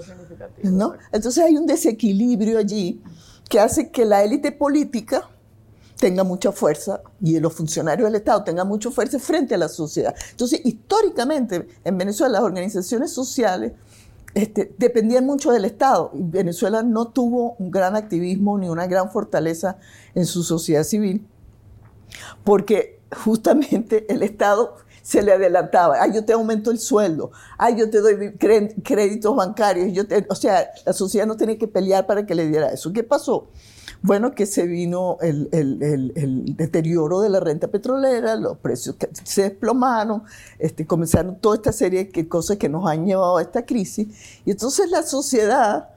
¿no? 0.64 0.94
Entonces 1.14 1.42
hay 1.42 1.56
un 1.56 1.66
desequilibrio 1.66 2.60
allí 2.60 3.02
que 3.50 3.60
hace 3.60 3.92
que 3.92 4.06
la 4.06 4.24
élite 4.24 4.52
política 4.52 5.30
tenga 5.98 6.24
mucha 6.24 6.52
fuerza 6.52 7.02
y 7.20 7.40
los 7.40 7.54
funcionarios 7.54 8.08
del 8.08 8.16
Estado 8.16 8.44
tengan 8.44 8.68
mucha 8.68 8.90
fuerza 8.90 9.20
frente 9.20 9.56
a 9.56 9.58
la 9.58 9.68
sociedad. 9.68 10.16
Entonces, 10.32 10.62
históricamente, 10.64 11.68
en 11.84 11.98
Venezuela 11.98 12.34
las 12.34 12.44
organizaciones 12.44 13.12
sociales 13.12 13.74
este, 14.34 14.74
dependían 14.78 15.26
mucho 15.26 15.52
del 15.52 15.66
Estado. 15.66 16.12
Venezuela 16.14 16.84
no 16.84 17.10
tuvo 17.10 17.56
un 17.60 17.72
gran 17.72 17.96
activismo 17.96 18.58
ni 18.58 18.70
una 18.70 18.88
gran 18.88 19.12
fortaleza 19.12 19.78
en 20.16 20.26
su 20.26 20.44
sociedad 20.44 20.84
civil, 20.84 21.28
porque 22.44 23.02
justamente 23.24 24.06
el 24.14 24.24
Estado 24.24 24.78
se 25.10 25.24
le 25.24 25.32
adelantaba, 25.32 26.00
ay, 26.00 26.12
yo 26.14 26.24
te 26.24 26.34
aumento 26.34 26.70
el 26.70 26.78
sueldo, 26.78 27.32
ay, 27.58 27.76
yo 27.78 27.90
te 27.90 28.00
doy 28.00 28.38
créditos 28.38 29.36
bancarios, 29.36 29.92
yo 29.92 30.04
o 30.30 30.36
sea, 30.36 30.70
la 30.86 30.94
sociedad 30.94 31.26
no 31.26 31.36
tenía 31.36 31.58
que 31.58 31.68
pelear 31.68 32.06
para 32.06 32.28
que 32.28 32.36
le 32.36 32.48
diera 32.48 32.68
eso. 32.68 32.94
¿Qué 32.94 33.04
pasó? 33.04 33.48
Bueno, 34.04 34.36
que 34.36 34.46
se 34.46 34.68
vino 34.68 35.18
el, 35.22 35.50
deterioro 36.56 37.22
de 37.22 37.30
la 37.30 37.40
renta 37.40 37.70
petrolera, 37.70 38.36
los 38.36 38.60
precios 38.60 38.98
se 39.24 39.42
desplomaron, 39.42 40.26
este, 40.60 40.86
comenzaron 40.86 41.40
toda 41.40 41.56
esta 41.56 41.72
serie 41.72 42.06
de 42.06 42.28
cosas 42.30 42.58
que 42.58 42.70
nos 42.70 42.88
han 42.88 43.08
llevado 43.08 43.38
a 43.38 43.42
esta 43.42 43.66
crisis. 43.66 44.42
Y 44.46 44.52
entonces 44.52 44.92
la 44.92 45.02
sociedad 45.02 45.90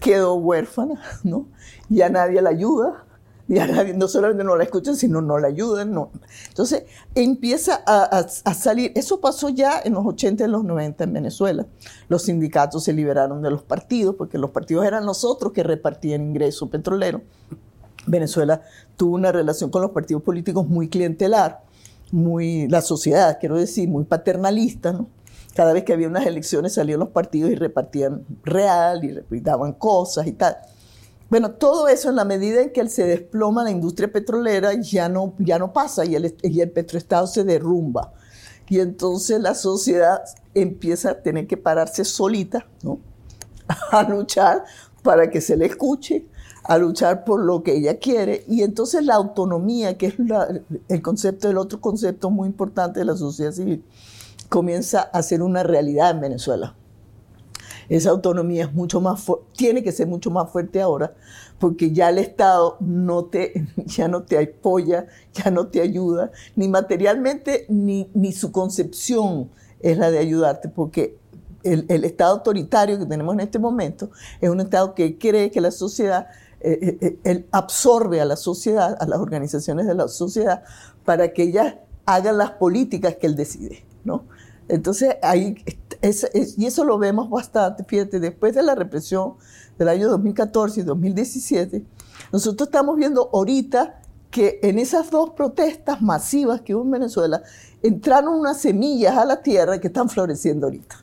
quedó 0.00 0.34
huérfana, 0.34 1.00
¿no? 1.22 1.46
Ya 1.88 2.08
nadie 2.08 2.42
la 2.42 2.50
ayuda, 2.50 3.04
y 3.88 3.96
no 3.96 4.08
solamente 4.08 4.44
no 4.44 4.56
la 4.56 4.64
escuchan, 4.64 4.94
sino 4.94 5.22
no 5.22 5.38
la 5.38 5.48
ayudan. 5.48 5.92
No. 5.92 6.10
Entonces 6.48 6.84
empieza 7.14 7.82
a, 7.86 8.28
salir, 8.28 8.92
eso 8.94 9.20
pasó 9.20 9.48
ya 9.48 9.80
en 9.82 9.94
los 9.94 10.04
80 10.04 10.42
y 10.42 10.44
en 10.44 10.52
los 10.52 10.64
90 10.64 11.04
en 11.04 11.12
Venezuela. 11.14 11.66
Los 12.08 12.22
sindicatos 12.24 12.84
se 12.84 12.92
liberaron 12.92 13.40
de 13.40 13.50
los 13.50 13.62
partidos, 13.62 14.16
porque 14.16 14.36
los 14.36 14.50
partidos 14.50 14.84
eran 14.84 15.06
los 15.06 15.24
otros 15.24 15.52
que 15.52 15.62
repartían 15.62 16.20
ingresos 16.22 16.68
petroleros. 16.68 17.22
Venezuela 18.06 18.62
tuvo 18.96 19.14
una 19.14 19.32
relación 19.32 19.70
con 19.70 19.80
los 19.80 19.92
partidos 19.92 20.22
políticos 20.22 20.66
muy 20.68 20.88
clientelar, 20.88 21.62
muy, 22.10 22.68
la 22.68 22.82
sociedad, 22.82 23.38
quiero 23.40 23.56
decir, 23.56 23.88
muy 23.88 24.04
paternalista. 24.04 25.00
Cada 25.54 25.72
vez 25.72 25.84
que 25.84 25.94
había 25.94 26.08
unas 26.08 26.26
elecciones 26.26 26.74
salían 26.74 27.00
los 27.00 27.08
partidos 27.08 27.50
y 27.50 27.54
repartían 27.54 28.24
real 28.44 29.24
y 29.30 29.40
daban 29.40 29.72
cosas 29.72 30.26
y 30.26 30.32
tal. 30.32 30.58
Bueno, 31.30 31.50
todo 31.50 31.88
eso 31.88 32.08
en 32.08 32.16
la 32.16 32.24
medida 32.24 32.62
en 32.62 32.72
que 32.72 32.88
se 32.88 33.06
desploma 33.06 33.62
la 33.62 33.70
industria 33.70 34.10
petrolera 34.10 34.72
ya 34.80 35.10
no, 35.10 35.34
ya 35.38 35.58
no 35.58 35.74
pasa 35.74 36.06
y 36.06 36.14
el, 36.14 36.34
y 36.42 36.60
el 36.60 36.70
petroestado 36.70 37.26
se 37.26 37.44
derrumba. 37.44 38.14
Y 38.68 38.80
entonces 38.80 39.40
la 39.40 39.54
sociedad 39.54 40.22
empieza 40.54 41.10
a 41.10 41.22
tener 41.22 41.46
que 41.46 41.58
pararse 41.58 42.04
solita, 42.04 42.66
¿no? 42.82 42.98
A 43.90 44.02
luchar 44.04 44.64
para 45.02 45.30
que 45.30 45.42
se 45.42 45.56
le 45.56 45.66
escuche, 45.66 46.26
a 46.64 46.76
luchar 46.78 47.24
por 47.24 47.40
lo 47.40 47.62
que 47.62 47.76
ella 47.76 47.98
quiere. 47.98 48.44
Y 48.48 48.62
entonces 48.62 49.04
la 49.04 49.14
autonomía, 49.14 49.96
que 49.96 50.06
es 50.06 50.14
el 50.88 51.02
concepto, 51.02 51.48
el 51.48 51.58
otro 51.58 51.80
concepto 51.80 52.30
muy 52.30 52.48
importante 52.48 53.00
de 53.00 53.06
la 53.06 53.16
sociedad 53.16 53.52
civil, 53.52 53.84
comienza 54.48 55.00
a 55.00 55.22
ser 55.22 55.42
una 55.42 55.62
realidad 55.62 56.10
en 56.10 56.20
Venezuela 56.20 56.74
esa 57.88 58.10
autonomía 58.10 58.64
es 58.64 58.72
mucho 58.72 59.00
más 59.00 59.24
tiene 59.56 59.82
que 59.82 59.92
ser 59.92 60.06
mucho 60.06 60.30
más 60.30 60.50
fuerte 60.50 60.80
ahora, 60.80 61.14
porque 61.58 61.92
ya 61.92 62.10
el 62.10 62.18
Estado 62.18 62.76
no 62.80 63.24
te, 63.24 63.66
ya 63.86 64.08
no 64.08 64.22
te 64.22 64.38
apoya, 64.38 65.06
ya 65.32 65.50
no 65.50 65.68
te 65.68 65.80
ayuda, 65.80 66.30
ni 66.56 66.68
materialmente, 66.68 67.66
ni, 67.68 68.10
ni 68.14 68.32
su 68.32 68.52
concepción 68.52 69.50
es 69.80 69.96
la 69.98 70.10
de 70.10 70.18
ayudarte, 70.18 70.68
porque 70.68 71.16
el, 71.62 71.86
el, 71.88 72.04
Estado 72.04 72.34
autoritario 72.34 72.98
que 72.98 73.06
tenemos 73.06 73.34
en 73.34 73.40
este 73.40 73.58
momento 73.58 74.10
es 74.40 74.48
un 74.48 74.60
Estado 74.60 74.94
que 74.94 75.18
cree 75.18 75.50
que 75.50 75.60
la 75.60 75.70
sociedad, 75.70 76.28
eh, 76.60 76.98
eh, 77.00 77.18
eh, 77.24 77.46
absorbe 77.52 78.20
a 78.20 78.24
la 78.24 78.36
sociedad, 78.36 78.96
a 79.00 79.06
las 79.06 79.18
organizaciones 79.18 79.86
de 79.86 79.94
la 79.94 80.08
sociedad, 80.08 80.62
para 81.04 81.32
que 81.32 81.44
ellas 81.44 81.76
hagan 82.06 82.38
las 82.38 82.52
políticas 82.52 83.16
que 83.16 83.26
él 83.26 83.36
decide, 83.36 83.84
¿no? 84.04 84.24
Entonces, 84.68 85.16
ahí, 85.22 85.56
y 86.56 86.66
eso 86.66 86.84
lo 86.84 86.98
vemos 86.98 87.30
bastante, 87.30 87.84
fíjate, 87.84 88.20
después 88.20 88.54
de 88.54 88.62
la 88.62 88.74
represión 88.74 89.34
del 89.78 89.88
año 89.88 90.08
2014 90.08 90.80
y 90.80 90.82
2017, 90.84 91.84
nosotros 92.32 92.68
estamos 92.68 92.96
viendo 92.96 93.30
ahorita 93.32 94.02
que 94.30 94.60
en 94.62 94.78
esas 94.78 95.10
dos 95.10 95.30
protestas 95.30 96.02
masivas 96.02 96.60
que 96.60 96.74
hubo 96.74 96.84
en 96.84 96.90
Venezuela, 96.90 97.42
entraron 97.82 98.34
unas 98.34 98.60
semillas 98.60 99.16
a 99.16 99.24
la 99.24 99.42
tierra 99.42 99.80
que 99.80 99.86
están 99.86 100.10
floreciendo 100.10 100.66
ahorita. 100.66 100.96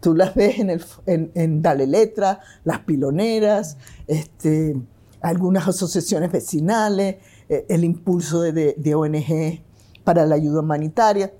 Tú 0.00 0.14
las 0.14 0.34
ves 0.34 0.58
en, 0.58 0.70
el, 0.70 0.84
en, 1.06 1.62
Dale 1.62 1.86
Letra, 1.86 2.40
las 2.64 2.80
piloneras, 2.80 3.78
este, 4.06 4.76
algunas 5.22 5.66
asociaciones 5.66 6.30
vecinales, 6.30 7.16
eh, 7.48 7.64
el 7.68 7.84
impulso 7.84 8.42
de, 8.42 8.74
de 8.76 8.94
ONG 8.94 9.62
para 10.04 10.26
la 10.26 10.34
ayuda 10.34 10.60
humanitaria 10.60 11.32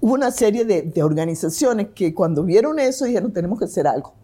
hubo 0.00 0.14
una 0.14 0.30
serie 0.30 0.64
de, 0.64 1.02
organizaciones 1.02 1.88
que 1.94 2.14
cuando 2.14 2.44
vieron 2.44 2.78
eso 2.78 3.04
dijeron, 3.04 3.32
tenemos 3.32 3.58
que 3.58 3.66
hacer 3.66 3.86
algo. 3.86 4.14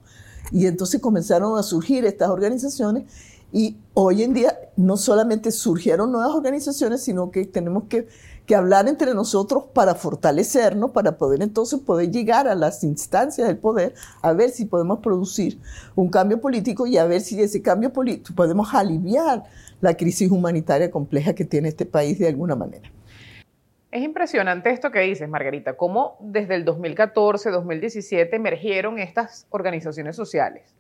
Y 0.53 0.67
entonces 0.67 1.01
comenzaron 1.01 1.59
a 1.59 1.63
surgir 1.63 2.05
estas 2.05 2.31
organizaciones 2.31 3.05
y 3.53 3.77
hoy 3.95 4.23
en 4.23 4.35
día 4.35 4.59
no 4.77 4.97
solamente 4.97 5.51
surgieron 5.51 6.13
nuevas 6.13 6.35
organizaciones, 6.35 7.03
sino 7.03 7.31
que 7.31 7.45
tenemos 7.47 7.85
que, 7.89 8.07
hablar 8.55 8.87
entre 8.87 9.13
nosotros 9.13 9.65
para 9.75 9.97
fortalecernos, 9.97 10.93
para 10.93 11.19
poder 11.19 11.43
entonces 11.43 11.81
poder 11.81 12.13
llegar 12.13 12.47
a 12.47 12.55
las 12.55 12.85
instancias 12.85 13.49
del 13.49 13.59
poder, 13.59 13.95
a 14.23 14.33
ver 14.35 14.51
si 14.51 14.67
podemos 14.67 15.01
producir 15.01 15.59
un 15.97 16.09
cambio 16.11 16.41
político 16.41 16.87
y 16.87 16.97
a 16.97 17.07
ver 17.07 17.23
si 17.23 17.41
ese 17.41 17.61
cambio 17.61 17.93
político 17.93 18.37
podemos 18.37 18.73
aliviar 18.73 19.43
la 19.81 19.97
crisis 19.97 20.31
humanitaria 20.31 20.93
compleja 20.93 21.35
que 21.35 21.45
tiene 21.45 21.71
este 21.71 21.87
país 21.87 22.21
de 22.21 22.29
alguna 22.29 22.55
manera. 22.55 22.89
Es 23.97 24.03
impresionante 24.03 24.69
esto 24.69 24.91
que 24.91 25.01
dices, 25.01 25.27
Margarita, 25.27 25.73
cómo 25.73 26.19
desde 26.21 26.55
el 26.55 26.67
2014, 26.67 27.51
2017 27.51 28.37
emergieron 28.37 28.99
estas 28.99 29.47
organizaciones 29.49 30.15
sociales 30.15 30.75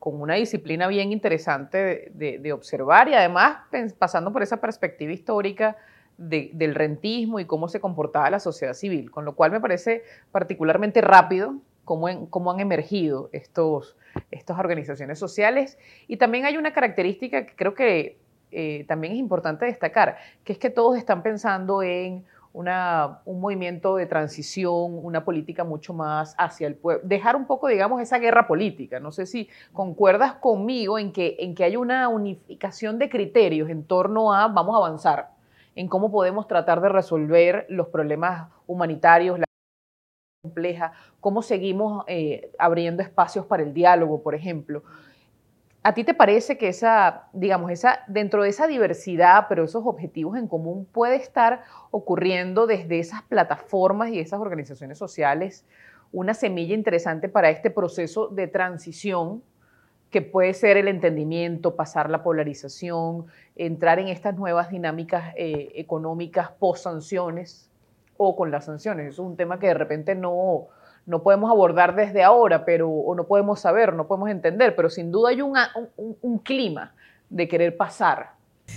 con 0.00 0.20
una 0.20 0.34
disciplina 0.34 0.88
bien 0.88 1.12
interesante 1.12 2.10
de, 2.12 2.52
observar 2.52 3.06
y 3.08 3.14
además 3.14 3.58
pasando 4.00 4.32
por 4.32 4.42
esa 4.42 4.56
perspectiva 4.56 5.12
histórica 5.12 5.76
del 6.18 6.74
rentismo 6.74 7.38
y 7.38 7.44
cómo 7.44 7.68
se 7.68 7.78
comportaba 7.78 8.28
la 8.30 8.40
sociedad 8.40 8.74
civil, 8.74 9.12
con 9.12 9.24
lo 9.24 9.36
cual 9.36 9.52
me 9.52 9.60
parece 9.60 10.02
particularmente 10.32 11.00
rápido 11.00 11.54
cómo, 11.84 12.08
han 12.08 12.58
emergido 12.58 13.30
estos, 13.30 13.96
estas 14.32 14.58
organizaciones 14.58 15.20
sociales. 15.20 15.78
Y 16.08 16.16
también 16.16 16.46
hay 16.46 16.56
una 16.56 16.72
característica 16.72 17.46
que 17.46 17.54
creo 17.54 17.74
que 17.74 18.18
eh, 18.52 18.84
también 18.88 19.12
es 19.12 19.20
importante 19.20 19.66
destacar, 19.66 20.16
que 20.42 20.52
es 20.52 20.58
que 20.58 20.70
todos 20.70 20.98
están 20.98 21.22
pensando 21.22 21.82
en 21.84 22.24
una, 22.52 23.20
un 23.24 23.40
movimiento 23.40 23.96
de 23.96 24.06
transición, 24.06 24.98
una 25.02 25.24
política 25.24 25.64
mucho 25.64 25.94
más 25.94 26.34
hacia 26.36 26.66
el 26.66 26.74
pueblo, 26.74 27.02
dejar 27.06 27.36
un 27.36 27.46
poco, 27.46 27.68
digamos, 27.68 28.00
esa 28.02 28.18
guerra 28.18 28.46
política. 28.46 28.98
No 28.98 29.12
sé 29.12 29.26
si 29.26 29.48
concuerdas 29.72 30.34
conmigo 30.34 30.98
en 30.98 31.12
que, 31.12 31.36
en 31.38 31.54
que 31.54 31.64
hay 31.64 31.76
una 31.76 32.08
unificación 32.08 32.98
de 32.98 33.08
criterios 33.08 33.70
en 33.70 33.84
torno 33.84 34.32
a 34.32 34.48
vamos 34.48 34.74
a 34.74 34.78
avanzar, 34.78 35.30
en 35.76 35.88
cómo 35.88 36.10
podemos 36.10 36.48
tratar 36.48 36.80
de 36.80 36.88
resolver 36.88 37.66
los 37.68 37.88
problemas 37.88 38.48
humanitarios, 38.66 39.38
la 39.38 39.44
compleja, 40.42 40.92
cómo 41.20 41.42
seguimos 41.42 42.04
eh, 42.08 42.50
abriendo 42.58 43.02
espacios 43.02 43.46
para 43.46 43.62
el 43.62 43.72
diálogo, 43.72 44.22
por 44.22 44.34
ejemplo. 44.34 44.82
¿A 45.82 45.94
ti 45.94 46.04
te 46.04 46.12
parece 46.12 46.58
que 46.58 46.68
esa, 46.68 47.28
digamos, 47.32 47.70
esa, 47.70 48.00
dentro 48.06 48.42
de 48.42 48.50
esa 48.50 48.66
diversidad, 48.66 49.46
pero 49.48 49.64
esos 49.64 49.86
objetivos 49.86 50.36
en 50.36 50.46
común, 50.46 50.86
puede 50.92 51.16
estar 51.16 51.64
ocurriendo 51.90 52.66
desde 52.66 52.98
esas 52.98 53.22
plataformas 53.22 54.10
y 54.10 54.18
esas 54.18 54.40
organizaciones 54.40 54.98
sociales 54.98 55.64
una 56.12 56.34
semilla 56.34 56.74
interesante 56.74 57.28
para 57.28 57.50
este 57.50 57.70
proceso 57.70 58.28
de 58.28 58.46
transición 58.46 59.42
que 60.10 60.22
puede 60.22 60.54
ser 60.54 60.76
el 60.76 60.88
entendimiento, 60.88 61.76
pasar 61.76 62.10
la 62.10 62.22
polarización, 62.22 63.26
entrar 63.54 64.00
en 64.00 64.08
estas 64.08 64.36
nuevas 64.36 64.70
dinámicas 64.70 65.32
eh, 65.36 65.70
económicas 65.76 66.50
post 66.58 66.82
sanciones 66.82 67.70
o 68.16 68.34
con 68.34 68.50
las 68.50 68.64
sanciones? 68.64 69.14
Eso 69.14 69.22
es 69.22 69.28
un 69.28 69.36
tema 69.36 69.58
que 69.60 69.68
de 69.68 69.74
repente 69.74 70.14
no, 70.16 70.66
no 71.10 71.24
podemos 71.24 71.50
abordar 71.50 71.96
desde 71.96 72.22
ahora, 72.22 72.64
pero, 72.64 72.88
o 72.88 73.14
no 73.16 73.26
podemos 73.26 73.58
saber, 73.60 73.92
no 73.94 74.06
podemos 74.06 74.30
entender, 74.30 74.76
pero 74.76 74.88
sin 74.88 75.10
duda 75.10 75.30
hay 75.30 75.42
un, 75.42 75.56
un, 75.96 76.38
clima 76.38 76.94
de 77.28 77.48
querer 77.48 77.76
pasar. 77.76 78.34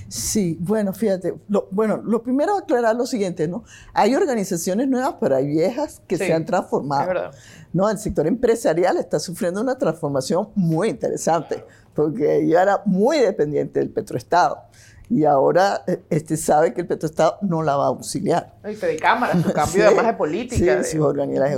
Sí, 0.07 0.57
bueno, 0.59 0.91
fíjate, 0.93 1.35
lo, 1.47 1.67
bueno, 1.69 2.01
lo 2.03 2.23
primero 2.23 2.57
aclarar 2.57 2.95
lo 2.95 3.05
siguiente, 3.05 3.47
¿no? 3.47 3.63
Hay 3.93 4.15
organizaciones 4.15 4.87
nuevas, 4.87 5.15
pero 5.21 5.35
hay 5.35 5.45
viejas 5.45 6.01
que 6.07 6.17
se 6.17 6.33
han 6.33 6.43
transformado. 6.43 7.29
¿no? 7.71 7.87
El 7.87 7.99
sector 7.99 8.25
empresarial 8.25 8.97
está 8.97 9.19
sufriendo 9.19 9.61
una 9.61 9.77
transformación 9.77 10.49
muy 10.55 10.89
interesante, 10.89 11.63
porque 11.93 12.47
ya 12.47 12.63
era 12.63 12.81
muy 12.85 13.19
dependiente 13.19 13.79
del 13.79 13.91
petroestado 13.91 14.63
y 15.09 15.25
ahora 15.25 15.83
eh, 15.87 16.01
este, 16.09 16.37
sabe 16.37 16.73
que 16.73 16.81
el 16.81 16.87
Petroestado 16.87 17.37
no 17.41 17.61
la 17.61 17.75
va 17.75 17.85
a 17.85 17.87
auxiliar. 17.87 18.53
Y 18.69 18.75
Fede 18.75 18.97
Cámara, 18.97 19.33
su 19.41 19.51
cambio 19.51 19.85
además 19.85 20.07
de 20.07 20.13
política. 20.13 20.83
Sí, 20.83 20.97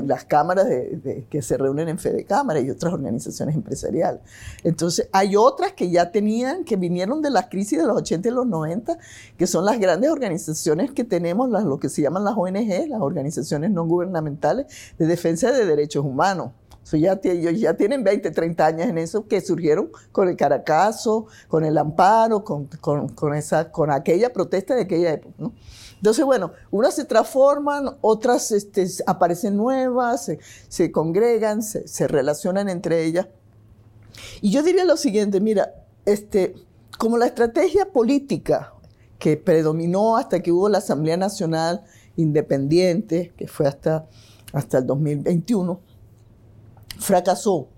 las, 0.05 0.25
cámaras 0.25 0.67
de, 0.67 1.25
que 1.29 1.41
se 1.41 1.57
reúnen 1.57 1.87
en 1.87 1.99
Fede 1.99 2.25
Cámara 2.25 2.59
y 2.59 2.69
otras 2.69 2.93
organizaciones 2.93 3.55
empresariales. 3.55 4.21
Entonces, 4.63 5.07
hay 5.11 5.35
otras 5.35 5.73
que 5.73 5.89
ya 5.89 6.11
tenían, 6.11 6.63
que 6.63 6.75
vinieron 6.75 7.21
de 7.21 7.29
la 7.29 7.49
crisis 7.49 7.79
de 7.79 7.85
los 7.85 7.97
80 7.97 8.27
y 8.27 8.31
los 8.31 8.47
90, 8.47 8.97
que 9.37 9.47
son 9.47 9.65
las 9.65 9.79
grandes 9.79 10.09
organizaciones 10.09 10.91
que 10.91 11.03
tenemos, 11.03 11.49
lo 11.49 11.79
que 11.79 11.89
se 11.89 12.01
llaman 12.01 12.23
las 12.23 12.35
ONG, 12.35 12.87
las 12.89 13.01
organizaciones 13.01 13.71
no 13.71 13.85
gubernamentales 13.85 14.65
de 14.97 15.05
defensa 15.05 15.51
de 15.51 15.65
derechos 15.65 16.03
humanos 16.03 16.51
ya, 16.93 17.19
ellos 17.23 17.59
ya 17.59 17.73
tienen 17.75 18.03
20, 18.03 18.31
30 18.31 18.65
años 18.65 18.87
en 18.87 18.97
eso 18.97 19.27
que 19.27 19.41
surgieron 19.41 19.89
con 20.11 20.29
el 20.29 20.37
Caracazo, 20.37 21.25
con 21.47 21.65
el 21.65 21.77
Amparo, 21.77 22.43
con, 22.43 22.67
con, 22.67 23.33
esa, 23.33 23.71
con 23.71 23.91
aquella 23.91 24.31
protesta 24.31 24.75
de 24.75 24.83
aquella 24.83 25.13
época. 25.13 25.33
¿no? 25.39 25.53
Entonces, 25.97 26.23
bueno, 26.23 26.51
unas 26.69 26.93
se 26.93 27.05
transforman, 27.05 27.89
otras 28.01 28.51
este, 28.51 28.87
aparecen 29.07 29.57
nuevas, 29.57 30.31
se, 30.67 30.91
congregan, 30.91 31.63
se, 31.63 31.87
se, 31.87 32.07
relacionan 32.07 32.69
entre 32.69 33.03
ellas. 33.03 33.27
Y 34.41 34.51
yo 34.51 34.61
diría 34.61 34.85
lo 34.85 34.97
siguiente, 34.97 35.41
mira, 35.41 35.73
este, 36.05 36.53
como 36.99 37.17
la 37.17 37.25
estrategia 37.25 37.91
política 37.91 38.73
que 39.17 39.37
predominó 39.37 40.17
hasta 40.17 40.41
que 40.41 40.51
hubo 40.51 40.69
la 40.69 40.77
Asamblea 40.77 41.17
Nacional 41.17 41.83
Independiente, 42.17 43.33
que 43.35 43.47
fue 43.47 43.67
hasta, 43.67 44.07
hasta 44.53 44.77
el 44.77 44.85
2021, 44.85 45.79
fracasó. 46.99 47.69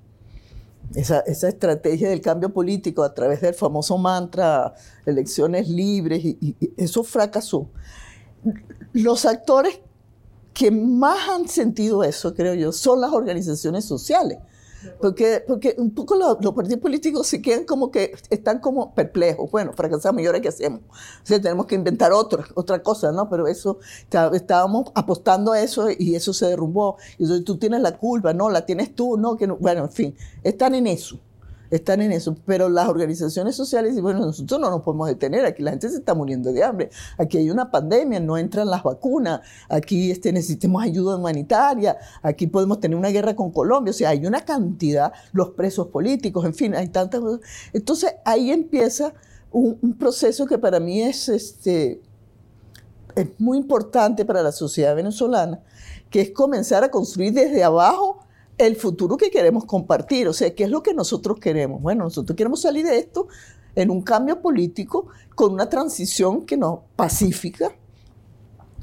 Esa, 0.96 1.20
estrategia 1.20 2.10
del 2.10 2.22
cambio 2.22 2.54
político 2.54 3.04
a 3.04 3.14
través 3.14 3.42
del 3.42 3.54
famoso 3.54 3.98
mantra, 3.98 4.74
elecciones 5.06 5.68
libres, 5.68 6.24
y, 6.24 6.56
eso 6.78 7.04
fracasó. 7.04 7.70
Los 8.94 9.26
actores 9.26 9.82
que 10.54 10.72
más 10.72 11.30
han 11.30 11.48
sentido 11.48 12.04
eso, 12.04 12.34
creo 12.34 12.54
yo, 12.54 12.72
son 12.72 13.02
las 13.02 13.12
organizaciones 13.12 13.86
sociales. 13.86 14.40
Porque, 15.02 15.44
porque 15.48 15.76
un 15.78 15.92
poco 15.92 16.16
los, 16.16 16.38
partidos 16.54 16.80
políticos 16.80 17.28
se 17.28 17.42
quedan 17.42 17.66
como 17.66 17.92
que 17.92 18.16
están 18.30 18.60
como 18.60 18.94
perplejos. 18.94 19.50
Bueno, 19.52 19.74
fracasamos 19.74 20.22
y 20.22 20.26
ahora 20.26 20.40
qué 20.40 20.50
hacemos. 20.50 20.82
O 20.90 21.26
sea, 21.26 21.42
tenemos 21.42 21.66
que 21.66 21.76
inventar 21.76 22.12
otra, 22.12 22.46
otra 22.56 22.82
cosa, 22.82 23.12
¿no? 23.12 23.30
Pero 23.30 23.48
eso, 23.48 23.80
estábamos 24.34 24.92
apostando 24.96 25.52
a 25.52 25.62
eso 25.62 25.88
y 25.90 26.16
eso 26.16 26.34
se 26.34 26.48
derrumbó. 26.48 26.98
Y 27.18 27.24
entonces 27.24 27.46
tú 27.46 27.58
tienes 27.58 27.82
la 27.82 27.98
culpa, 27.98 28.34
no, 28.34 28.50
la 28.50 28.66
tienes 28.66 28.96
tú, 28.96 29.18
no, 29.18 29.38
que 29.38 29.48
no. 29.48 29.58
Bueno, 29.58 29.84
en 29.84 29.92
fin, 29.92 30.16
están 30.44 30.76
en 30.76 30.88
eso 30.88 31.20
están 31.72 32.02
en 32.02 32.12
eso. 32.12 32.36
Pero 32.46 32.70
las 32.70 32.88
organizaciones 32.88 33.56
sociales 33.56 33.92
dicen, 33.92 34.04
bueno, 34.04 34.20
nosotros 34.20 34.60
no 34.60 34.70
nos 34.70 34.82
podemos 34.82 35.08
detener, 35.08 35.46
aquí 35.46 35.64
la 35.64 35.72
gente 35.72 35.90
se 35.90 35.98
está 35.98 36.14
muriendo 36.14 36.52
de 36.52 36.64
hambre, 36.64 36.90
aquí 37.18 37.38
hay 37.38 37.50
una 37.50 37.72
pandemia, 37.72 38.20
no 38.20 38.38
entran 38.38 38.70
las 38.70 38.84
vacunas, 38.84 39.42
aquí 39.70 40.12
este, 40.12 40.32
necesitamos 40.32 40.84
ayuda 40.84 41.18
humanitaria, 41.18 41.98
aquí 42.22 42.48
podemos 42.48 42.80
tener 42.80 42.98
una 42.98 43.10
guerra 43.10 43.36
con 43.36 43.52
Colombia, 43.52 43.92
o 43.92 43.94
sea, 43.94 44.10
hay 44.10 44.26
una 44.26 44.42
cantidad, 44.42 45.12
los 45.34 45.52
presos 45.52 45.88
políticos, 45.88 46.46
en 46.46 46.54
fin, 46.54 46.76
hay 46.76 46.90
tantas 46.90 47.22
cosas. 47.22 47.42
Entonces 47.74 48.16
ahí 48.26 48.52
empieza 48.52 49.14
un, 49.52 49.78
un 49.82 49.98
proceso 49.98 50.46
que 50.46 50.58
para 50.58 50.80
mí 50.80 51.02
es, 51.02 51.30
este, 51.30 52.02
es 53.16 53.28
muy 53.40 53.58
importante 53.58 54.26
para 54.26 54.44
la 54.44 54.52
sociedad 54.52 54.96
venezolana, 54.96 55.60
que 56.10 56.22
es 56.22 56.32
comenzar 56.32 56.84
a 56.84 56.92
construir 56.92 57.34
desde 57.34 57.64
abajo 57.64 58.17
el 58.58 58.76
futuro 58.76 59.18
que 59.18 59.30
queremos 59.30 59.66
compartir. 59.66 60.28
O 60.28 60.34
sea, 60.34 60.54
¿qué 60.54 60.64
es 60.64 60.70
lo 60.70 60.84
que 60.84 60.94
nosotros 60.94 61.40
queremos? 61.40 61.82
Bueno, 61.82 62.06
nosotros 62.06 62.36
queremos 62.36 62.62
salir 62.62 62.86
de 62.86 62.98
esto 62.98 63.28
en 63.76 63.92
un 63.92 64.02
cambio 64.02 64.42
político 64.42 65.08
con 65.36 65.54
una 65.54 65.70
transición 65.70 66.46
que 66.46 66.58
no 66.58 66.86
pacífica, 66.96 67.72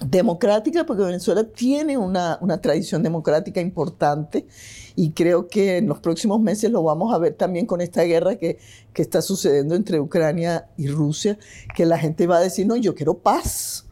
democrática, 0.05 0.87
porque 0.87 1.03
Venezuela 1.03 1.45
tiene 1.45 1.99
una, 1.99 2.39
tradición 2.61 3.03
democrática 3.03 3.61
importante 3.61 4.47
y 4.95 5.11
creo 5.11 5.49
que 5.49 5.79
en 5.79 5.89
los 5.89 6.01
próximos 6.01 6.41
meses 6.41 6.71
lo 6.71 6.83
vamos 6.83 7.13
a 7.13 7.19
ver 7.19 7.35
también 7.35 7.67
con 7.67 7.81
esta 7.81 8.03
guerra 8.03 8.37
que, 8.37 8.59
que 8.93 9.03
está 9.03 9.23
sucediendo 9.23 9.75
entre 9.75 10.01
Ucrania 10.01 10.69
y 10.77 10.89
Rusia, 10.89 11.39
que 11.75 11.87
la 11.87 11.99
gente 11.99 12.27
va 12.27 12.39
a 12.39 12.41
decir, 12.41 12.67
no, 12.67 12.77
yo 12.77 12.95
quiero 12.95 13.19
paz 13.19 13.87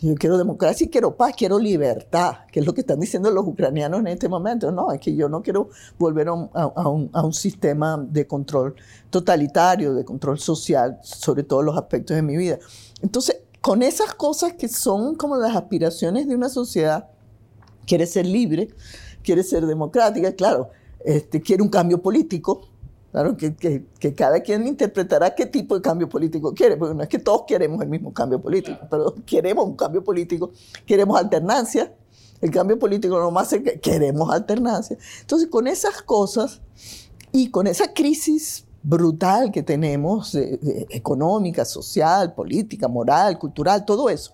yo 0.00 0.14
quiero 0.14 0.36
democracia 0.36 0.84
y 0.84 0.90
quiero 0.90 1.16
paz, 1.16 1.34
quiero 1.36 1.58
libertad, 1.58 2.46
que 2.52 2.60
es 2.60 2.66
lo 2.66 2.74
que 2.74 2.82
están 2.82 3.00
diciendo 3.00 3.30
los 3.30 3.46
ucranianos 3.46 4.00
en 4.00 4.08
este 4.08 4.28
momento. 4.28 4.70
No, 4.70 4.92
es 4.92 5.00
que 5.00 5.14
yo 5.14 5.28
no 5.28 5.42
quiero 5.42 5.70
volver 5.98 6.28
a 6.28 6.32
un, 6.32 6.50
a 6.52 7.22
un, 7.22 7.32
sistema 7.32 7.96
de 7.96 8.26
control 8.26 8.74
totalitario, 9.10 9.94
de 9.94 10.04
control 10.04 10.38
social, 10.38 10.98
sobre 11.02 11.42
todos 11.44 11.64
los 11.64 11.76
aspectos 11.76 12.14
de 12.14 12.22
mi 12.22 12.36
vida. 12.36 12.58
Entonces, 13.02 13.38
con 13.60 13.82
esas 13.82 14.14
cosas 14.14 14.52
que 14.54 14.68
son 14.68 15.14
como 15.14 15.36
las 15.36 15.56
aspiraciones 15.56 16.28
de 16.28 16.34
una 16.34 16.48
sociedad, 16.48 17.08
quiere 17.86 18.06
ser 18.06 18.26
libre, 18.26 18.68
quiere 19.22 19.42
ser 19.42 19.66
democrática, 19.66 20.32
claro, 20.34 20.70
este, 21.04 21.40
quiere 21.40 21.62
un 21.62 21.68
cambio 21.68 22.02
político, 22.02 22.68
Claro, 23.12 23.36
que, 23.36 23.54
que, 23.54 24.14
cada 24.14 24.40
quien 24.40 24.66
interpretará 24.66 25.34
qué 25.34 25.46
tipo 25.46 25.74
de 25.74 25.80
cambio 25.80 26.08
político 26.08 26.52
quiere, 26.52 26.76
porque 26.76 26.94
no 26.94 27.02
es 27.02 27.08
que 27.08 27.18
todos 27.18 27.44
queremos 27.46 27.80
el 27.80 27.88
mismo 27.88 28.12
cambio 28.12 28.40
político, 28.40 28.78
pero 28.90 29.14
queremos 29.24 29.64
un 29.64 29.76
cambio 29.76 30.04
político, 30.04 30.50
queremos 30.84 31.18
alternancia. 31.18 31.94
El 32.42 32.50
cambio 32.50 32.78
político 32.78 33.18
no 33.18 33.30
más 33.30 33.52
es 33.54 33.62
que 33.62 33.80
queremos 33.80 34.30
alternancia. 34.30 34.98
Entonces, 35.20 35.48
con 35.48 35.66
esas 35.66 36.02
cosas 36.02 36.60
y 37.32 37.50
con 37.50 37.66
esa 37.66 37.94
crisis 37.94 38.66
brutal 38.82 39.50
que 39.50 39.62
tenemos, 39.62 40.36
económica, 40.90 41.64
social, 41.64 42.34
política, 42.34 42.86
moral, 42.86 43.38
cultural, 43.38 43.84
todo 43.84 44.10
eso, 44.10 44.32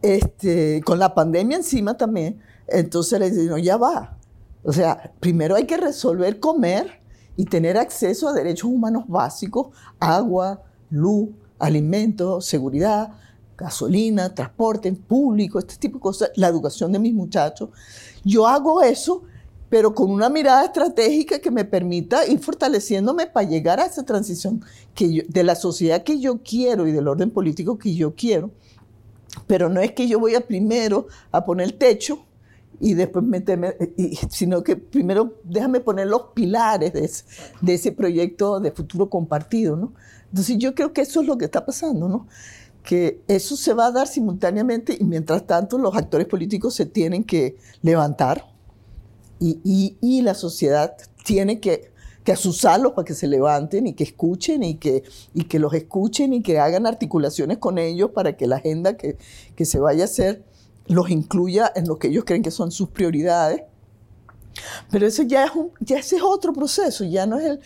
este, 0.00 0.80
con 0.84 0.98
la 0.98 1.14
pandemia 1.14 1.56
encima 1.56 1.96
también, 1.96 2.40
entonces 2.68 3.18
le 3.18 3.30
dicen, 3.30 3.48
no, 3.48 3.58
ya 3.58 3.76
va. 3.76 4.16
O 4.62 4.72
sea, 4.72 5.12
primero 5.20 5.56
hay 5.56 5.66
que 5.66 5.76
resolver 5.76 6.40
comer 6.40 6.97
y 7.38 7.44
tener 7.44 7.78
acceso 7.78 8.28
a 8.28 8.32
derechos 8.32 8.68
humanos 8.68 9.04
básicos, 9.06 9.68
agua, 10.00 10.60
luz, 10.90 11.28
alimentos, 11.60 12.44
seguridad, 12.44 13.12
gasolina, 13.56 14.34
transporte 14.34 14.92
público, 14.92 15.60
este 15.60 15.76
tipo 15.76 15.98
de 15.98 16.02
cosas, 16.02 16.30
la 16.34 16.48
educación 16.48 16.90
de 16.90 16.98
mis 16.98 17.14
muchachos. 17.14 17.70
Yo 18.24 18.44
hago 18.44 18.82
eso, 18.82 19.22
pero 19.70 19.94
con 19.94 20.10
una 20.10 20.28
mirada 20.28 20.64
estratégica 20.64 21.38
que 21.38 21.52
me 21.52 21.64
permita 21.64 22.26
ir 22.26 22.40
fortaleciéndome 22.40 23.28
para 23.28 23.48
llegar 23.48 23.78
a 23.78 23.86
esa 23.86 24.04
transición 24.04 24.64
que 24.92 25.24
de 25.28 25.44
la 25.44 25.54
sociedad 25.54 26.02
que 26.02 26.18
yo 26.18 26.42
quiero 26.42 26.88
y 26.88 26.92
del 26.92 27.06
orden 27.06 27.30
político 27.30 27.78
que 27.78 27.94
yo 27.94 28.16
quiero. 28.16 28.50
Pero 29.46 29.68
no 29.68 29.80
es 29.80 29.92
que 29.92 30.08
yo 30.08 30.18
voy 30.18 30.34
a 30.34 30.40
primero 30.40 31.06
a 31.30 31.44
poner 31.44 31.70
techo 31.70 32.24
y 32.80 32.94
después 32.94 33.24
meterme, 33.24 33.74
sino 34.30 34.62
que 34.62 34.76
primero 34.76 35.34
déjame 35.44 35.80
poner 35.80 36.06
los 36.06 36.22
pilares 36.34 36.92
de 36.92 37.04
ese, 37.04 37.24
de 37.60 37.74
ese, 37.74 37.92
proyecto 37.92 38.60
de 38.60 38.70
futuro 38.70 39.10
compartido, 39.10 39.76
¿no? 39.76 39.92
Entonces 40.30 40.58
yo 40.58 40.74
creo 40.74 40.92
que 40.92 41.00
eso 41.00 41.20
es 41.20 41.26
lo 41.26 41.38
que 41.38 41.46
está 41.46 41.64
pasando, 41.64 42.08
¿no? 42.08 42.26
Que 42.82 43.20
eso 43.28 43.56
se 43.56 43.74
va 43.74 43.86
a 43.86 43.92
dar 43.92 44.06
simultáneamente 44.06 44.96
y 44.98 45.04
mientras 45.04 45.46
tanto 45.46 45.78
los 45.78 45.96
actores 45.96 46.26
políticos 46.26 46.74
se 46.74 46.86
tienen 46.86 47.24
que 47.24 47.56
levantar 47.82 48.44
y, 49.40 49.60
y, 49.64 49.96
y 50.00 50.22
la 50.22 50.34
sociedad 50.34 50.96
tiene 51.24 51.60
que, 51.60 51.90
que 52.24 52.32
asusarlos 52.32 52.92
para 52.92 53.04
que 53.04 53.14
se 53.14 53.26
levanten 53.26 53.86
y 53.86 53.94
que 53.94 54.04
escuchen 54.04 54.62
y 54.62 54.76
que, 54.76 55.02
y 55.34 55.44
que 55.44 55.58
los 55.58 55.72
escuchen 55.74 56.34
y 56.34 56.42
que 56.42 56.58
hagan 56.58 56.86
articulaciones 56.86 57.58
con 57.58 57.78
ellos 57.78 58.10
para 58.10 58.36
que 58.36 58.46
la 58.46 58.56
agenda 58.56 58.96
que, 58.96 59.16
que 59.56 59.64
se 59.64 59.78
vaya 59.78 60.02
a 60.02 60.04
hacer 60.04 60.44
los 60.88 61.10
incluya 61.10 61.72
en 61.74 61.86
lo 61.86 61.98
que 61.98 62.08
ellos 62.08 62.24
creen 62.24 62.42
que 62.42 62.50
son 62.50 62.70
sus 62.70 62.88
prioridades. 62.88 63.62
Pero 64.90 65.06
eso 65.06 65.22
ya 65.22 65.44
es, 65.44 65.54
un, 65.54 65.70
ya 65.80 65.98
ese 65.98 66.16
es 66.16 66.22
otro 66.22 66.52
proceso, 66.52 67.04
ya 67.04 67.26
no 67.26 67.38
es 67.38 67.46
el, 67.46 67.60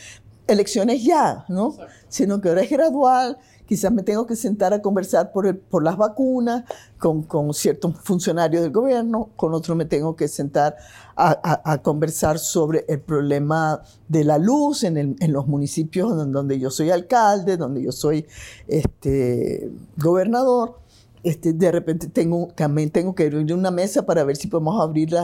elecciones 0.47 1.03
ya, 1.05 1.45
¿no? 1.49 1.77
Sino 2.09 2.41
que 2.41 2.49
ahora 2.49 2.63
es 2.63 2.71
gradual, 2.71 3.39
quizás 3.67 3.93
me 3.93 4.03
tengo 4.03 4.27
que 4.27 4.37
sentar 4.37 4.75
a 4.75 4.83
conversar 4.83 5.33
por, 5.33 5.59
por 5.59 5.83
las 5.83 5.97
vacunas 5.97 6.65
con, 6.99 7.23
con, 7.23 7.55
ciertos 7.55 7.97
funcionarios 8.03 8.63
del 8.63 8.73
gobierno, 8.73 9.31
con 9.37 9.55
otros 9.55 9.77
me 9.77 9.85
tengo 9.85 10.15
que 10.17 10.29
sentar 10.29 10.77
a, 11.17 11.63
a, 11.65 11.83
conversar 11.83 12.39
sobre 12.39 12.85
el 12.89 13.01
problema 13.01 13.83
de 14.09 14.25
la 14.25 14.39
luz 14.39 14.85
en, 14.85 14.97
el, 14.97 15.17
en, 15.21 15.33
los 15.33 15.47
municipios 15.47 16.15
donde 16.33 16.59
yo 16.59 16.71
soy 16.71 16.91
alcalde, 16.91 17.57
donde 17.57 17.83
yo 17.83 17.93
soy 17.93 18.27
este, 18.67 19.71
gobernador. 19.97 20.82
Este, 21.23 21.53
de 21.53 21.71
repente 21.71 22.09
tengo, 22.09 22.49
también 22.55 22.91
tengo 22.91 23.15
que 23.15 23.25
abrir 23.25 23.55
una 23.55 23.71
mesa 23.71 24.05
para 24.05 24.25
ver 24.25 24.37
si 24.37 24.49
podemos 24.49 24.81
abrir 24.81 25.17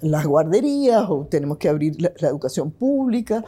las 0.00 0.26
guarderías 0.26 1.06
o 1.08 1.26
tenemos 1.28 1.56
que 1.56 1.68
abrir 1.68 2.00
la, 2.00 2.28
educación 2.28 2.70
pública. 2.70 3.44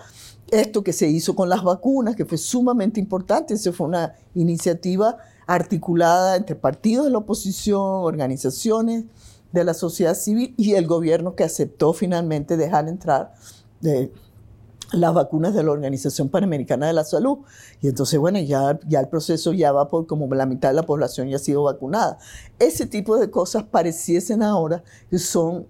Esto 0.50 0.82
que 0.82 0.92
se 0.92 1.08
hizo 1.08 1.34
con 1.34 1.48
las 1.48 1.62
vacunas, 1.62 2.16
que 2.16 2.24
fue 2.24 2.38
sumamente 2.38 3.00
importante, 3.00 3.54
eso 3.54 3.72
fue 3.72 3.86
una 3.86 4.14
iniciativa 4.34 5.18
articulada 5.46 6.36
entre 6.36 6.56
partidos 6.56 7.04
de 7.04 7.10
la 7.10 7.18
oposición, 7.18 7.80
organizaciones 7.80 9.04
de 9.52 9.64
la 9.64 9.74
sociedad 9.74 10.14
civil 10.14 10.54
y 10.56 10.74
el 10.74 10.86
gobierno 10.86 11.34
que 11.34 11.44
aceptó 11.44 11.92
finalmente 11.92 12.56
dejar 12.56 12.88
entrar 12.88 13.34
de, 13.80 14.12
las 14.92 15.14
vacunas 15.14 15.54
de 15.54 15.62
la 15.62 15.70
Organización 15.70 16.28
Panamericana 16.28 16.86
de 16.86 16.92
la 16.92 17.04
Salud. 17.04 17.38
Y 17.80 17.88
entonces, 17.88 18.18
bueno, 18.18 18.38
ya, 18.40 18.78
ya 18.86 19.00
el 19.00 19.08
proceso 19.08 19.52
ya 19.52 19.72
va 19.72 19.88
por 19.88 20.06
como 20.06 20.32
la 20.34 20.46
mitad 20.46 20.68
de 20.70 20.74
la 20.74 20.82
población 20.82 21.28
ya 21.28 21.36
ha 21.36 21.40
sido 21.40 21.62
vacunada. 21.62 22.18
Ese 22.58 22.86
tipo 22.86 23.16
de 23.16 23.30
cosas 23.30 23.64
pareciesen 23.64 24.42
ahora 24.42 24.82
que 25.10 25.18
son 25.18 25.66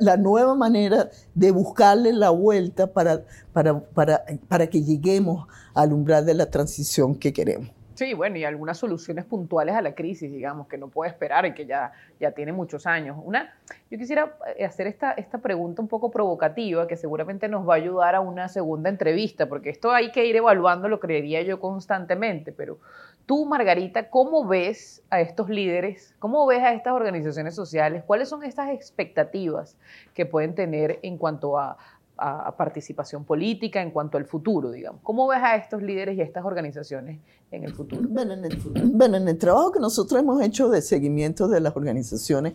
la 0.00 0.16
nueva 0.16 0.54
manera 0.54 1.10
de 1.34 1.52
buscarle 1.52 2.12
la 2.12 2.30
vuelta 2.30 2.92
para, 2.92 3.24
para, 3.52 3.80
para, 3.80 4.24
para 4.48 4.66
que 4.66 4.82
lleguemos 4.82 5.46
al 5.74 5.92
umbral 5.92 6.26
de 6.26 6.34
la 6.34 6.50
transición 6.50 7.14
que 7.14 7.32
queremos. 7.32 7.75
Sí, 7.96 8.12
bueno, 8.12 8.36
y 8.36 8.44
algunas 8.44 8.76
soluciones 8.76 9.24
puntuales 9.24 9.74
a 9.74 9.80
la 9.80 9.94
crisis, 9.94 10.30
digamos, 10.30 10.68
que 10.68 10.76
no 10.76 10.88
puede 10.88 11.10
esperar 11.10 11.46
y 11.46 11.54
que 11.54 11.64
ya, 11.64 11.92
ya 12.20 12.32
tiene 12.32 12.52
muchos 12.52 12.86
años. 12.86 13.16
Una, 13.24 13.54
yo 13.90 13.96
quisiera 13.96 14.36
eh, 14.54 14.66
hacer 14.66 14.86
esta, 14.86 15.12
esta 15.12 15.38
pregunta 15.38 15.80
un 15.80 15.88
poco 15.88 16.10
provocativa 16.10 16.86
que 16.86 16.96
seguramente 16.98 17.48
nos 17.48 17.66
va 17.66 17.72
a 17.72 17.76
ayudar 17.78 18.14
a 18.14 18.20
una 18.20 18.48
segunda 18.48 18.90
entrevista, 18.90 19.48
porque 19.48 19.70
esto 19.70 19.92
hay 19.92 20.12
que 20.12 20.26
ir 20.26 20.36
evaluando, 20.36 20.90
lo 20.90 21.00
creería 21.00 21.40
yo 21.40 21.58
constantemente, 21.58 22.52
pero 22.52 22.78
tú, 23.24 23.46
Margarita, 23.46 24.10
¿cómo 24.10 24.46
ves 24.46 25.02
a 25.08 25.22
estos 25.22 25.48
líderes? 25.48 26.14
¿Cómo 26.18 26.44
ves 26.44 26.62
a 26.62 26.74
estas 26.74 26.92
organizaciones 26.92 27.54
sociales? 27.54 28.04
¿Cuáles 28.06 28.28
son 28.28 28.44
estas 28.44 28.68
expectativas 28.68 29.74
que 30.12 30.26
pueden 30.26 30.54
tener 30.54 30.98
en 31.00 31.16
cuanto 31.16 31.58
a, 31.58 31.78
a, 32.18 32.56
participación 32.56 33.24
política 33.24 33.82
en 33.82 33.90
cuanto 33.90 34.18
al 34.18 34.24
futuro, 34.24 34.70
digamos. 34.70 35.00
¿Cómo 35.02 35.26
ves 35.28 35.40
a 35.42 35.56
estos 35.56 35.82
líderes 35.82 36.16
y 36.16 36.20
a 36.20 36.24
estas 36.24 36.44
organizaciones 36.44 37.20
en 37.50 37.64
el 37.64 37.74
futuro? 37.74 38.02
Bueno 38.08 38.32
en 38.32 38.44
el, 38.44 38.56
bueno, 38.84 39.16
en 39.16 39.28
el 39.28 39.38
trabajo 39.38 39.72
que 39.72 39.80
nosotros 39.80 40.20
hemos 40.20 40.42
hecho 40.42 40.68
de 40.68 40.82
seguimiento 40.82 41.48
de 41.48 41.60
las 41.60 41.76
organizaciones, 41.76 42.54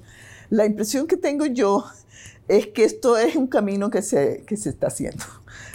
la 0.49 0.65
impresión 0.65 1.07
que 1.07 1.17
tengo 1.17 1.45
yo 1.45 1.85
es 2.47 2.67
que 2.67 2.83
esto 2.83 3.17
es 3.17 3.35
un 3.35 3.47
camino 3.47 3.89
que 3.89 4.01
se, 4.01 4.43
que 4.45 4.57
se 4.57 4.69
está 4.69 4.87
haciendo. 4.87 5.23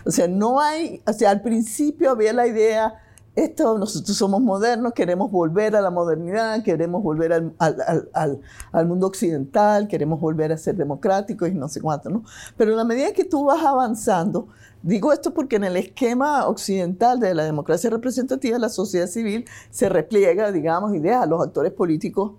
O 0.05 0.11
sea, 0.11 0.29
no 0.29 0.61
hay, 0.61 1.03
o 1.07 1.12
sea, 1.12 1.31
al 1.31 1.42
principio 1.42 2.11
había 2.11 2.33
la 2.33 2.46
idea 2.46 3.03
esto, 3.37 3.77
nosotros 3.77 4.16
somos 4.16 4.40
modernos, 4.40 4.94
queremos 4.94 5.31
volver 5.31 5.77
a 5.77 5.83
la 5.83 5.90
modernidad, 5.90 6.62
queremos 6.62 7.03
volver 7.03 7.35
al, 7.35 7.53
al, 7.59 8.09
al, 8.14 8.40
al, 8.72 8.87
mundo 8.87 9.07
occidental, 9.07 9.88
queremos 9.88 10.18
volver 10.18 10.53
a 10.53 10.57
ser 10.57 10.75
democráticos 10.75 11.51
y 11.51 11.55
no 11.55 11.68
sé 11.68 11.83
cuánto, 11.83 12.09
¿no? 12.09 12.25
Pero 12.57 12.70
en 12.70 12.79
la 12.79 12.85
medida 12.85 13.12
que 13.12 13.25
tú 13.25 13.44
vas 13.44 13.62
avanzando, 13.62 14.49
digo 14.83 15.12
esto 15.12 15.35
porque 15.35 15.57
en 15.57 15.64
el 15.64 15.77
esquema 15.77 16.49
occidental 16.49 17.20
de 17.20 17.35
la 17.35 17.44
democracia 17.44 17.90
representativa, 17.90 18.59
la 18.59 18.70
sociedad 18.70 19.07
civil 19.07 19.44
se 19.70 19.90
repliega, 19.90 20.51
digamos, 20.51 20.94
y 20.94 20.99
deja 20.99 21.22
a 21.22 21.27
los 21.27 21.42
actores 21.42 21.72
políticos 21.72 22.33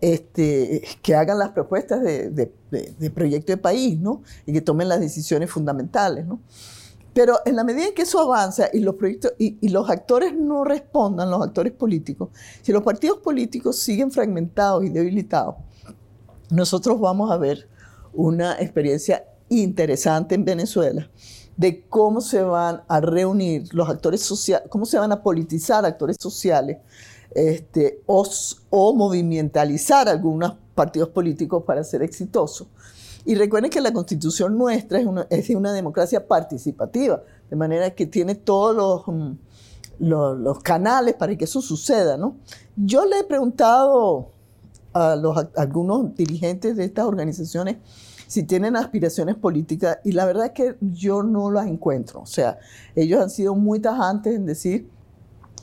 este, 0.00 0.84
que 1.02 1.16
hagan 1.16 1.40
las 1.40 1.50
propuestas 1.50 2.02
de, 2.04 2.30
de, 2.30 2.52
de, 2.70 2.94
de 2.96 3.10
proyecto 3.10 3.50
de 3.50 3.56
país, 3.56 3.98
¿no? 3.98 4.22
Y 4.46 4.52
que 4.52 4.60
tomen 4.60 4.88
las 4.88 5.00
decisiones 5.00 5.50
fundamentales, 5.50 6.24
¿no? 6.24 6.38
Pero 7.16 7.40
en 7.46 7.56
la 7.56 7.64
medida 7.64 7.86
en 7.86 7.94
que 7.94 8.02
eso 8.02 8.20
avanza 8.20 8.68
y 8.74 8.80
los 8.80 8.96
proyectos 8.96 9.32
y, 9.38 9.70
los 9.70 9.88
actores 9.88 10.34
no 10.34 10.64
respondan, 10.64 11.30
los 11.30 11.42
actores 11.42 11.72
políticos, 11.72 12.28
si 12.60 12.72
los 12.72 12.82
partidos 12.82 13.20
políticos 13.20 13.78
siguen 13.78 14.10
fragmentados 14.10 14.84
y 14.84 14.90
debilitados, 14.90 15.54
nosotros 16.50 17.00
vamos 17.00 17.30
a 17.30 17.38
ver 17.38 17.70
una 18.12 18.60
experiencia 18.60 19.24
interesante 19.48 20.34
en 20.34 20.44
Venezuela 20.44 21.08
de 21.56 21.86
cómo 21.88 22.20
se 22.20 22.42
van 22.42 22.82
a 22.86 23.00
reunir 23.00 23.72
los 23.72 23.88
actores 23.88 24.20
sociales, 24.20 24.68
cómo 24.68 24.84
se 24.84 24.98
van 24.98 25.10
a 25.10 25.22
politizar 25.22 25.86
actores 25.86 26.18
sociales 26.20 26.76
este, 27.34 28.02
o, 28.04 28.28
o 28.68 28.94
movimentalizar 28.94 30.06
algunos 30.06 30.52
partidos 30.74 31.08
políticos 31.08 31.64
para 31.66 31.82
ser 31.82 32.02
exitosos. 32.02 32.68
Y 33.26 33.34
recuerden 33.34 33.70
que 33.70 33.80
la 33.80 33.92
constitución 33.92 34.56
nuestra 34.56 35.00
es 35.00 35.06
una, 35.06 35.26
es 35.28 35.50
una 35.50 35.72
democracia 35.72 36.26
participativa, 36.28 37.22
de 37.50 37.56
manera 37.56 37.90
que 37.90 38.06
tiene 38.06 38.36
todos 38.36 38.76
los, 38.76 39.16
mm, 39.16 39.32
los, 39.98 40.60
canales 40.60 41.14
para 41.14 41.36
que 41.36 41.44
eso 41.44 41.60
suceda. 41.60 42.16
¿no? 42.16 42.36
Yo 42.76 43.04
le 43.04 43.18
he 43.18 43.24
preguntado 43.24 44.30
a, 44.94 45.16
algunos 45.56 46.14
dirigentes 46.14 46.76
de 46.76 46.84
estas 46.84 47.04
organizaciones 47.06 47.78
si 48.28 48.44
tienen 48.44 48.76
aspiraciones 48.76 49.34
políticas 49.34 49.98
y 50.04 50.12
la 50.12 50.24
verdad 50.24 50.46
es 50.46 50.52
que 50.52 50.76
yo 50.80 51.24
no 51.24 51.50
las 51.50 51.66
encuentro. 51.66 52.20
O 52.20 52.26
sea, 52.26 52.58
ellos 52.94 53.20
han 53.20 53.30
sido 53.30 53.56
muy 53.56 53.80
tajantes 53.80 54.36
en 54.36 54.46
decir 54.46 54.88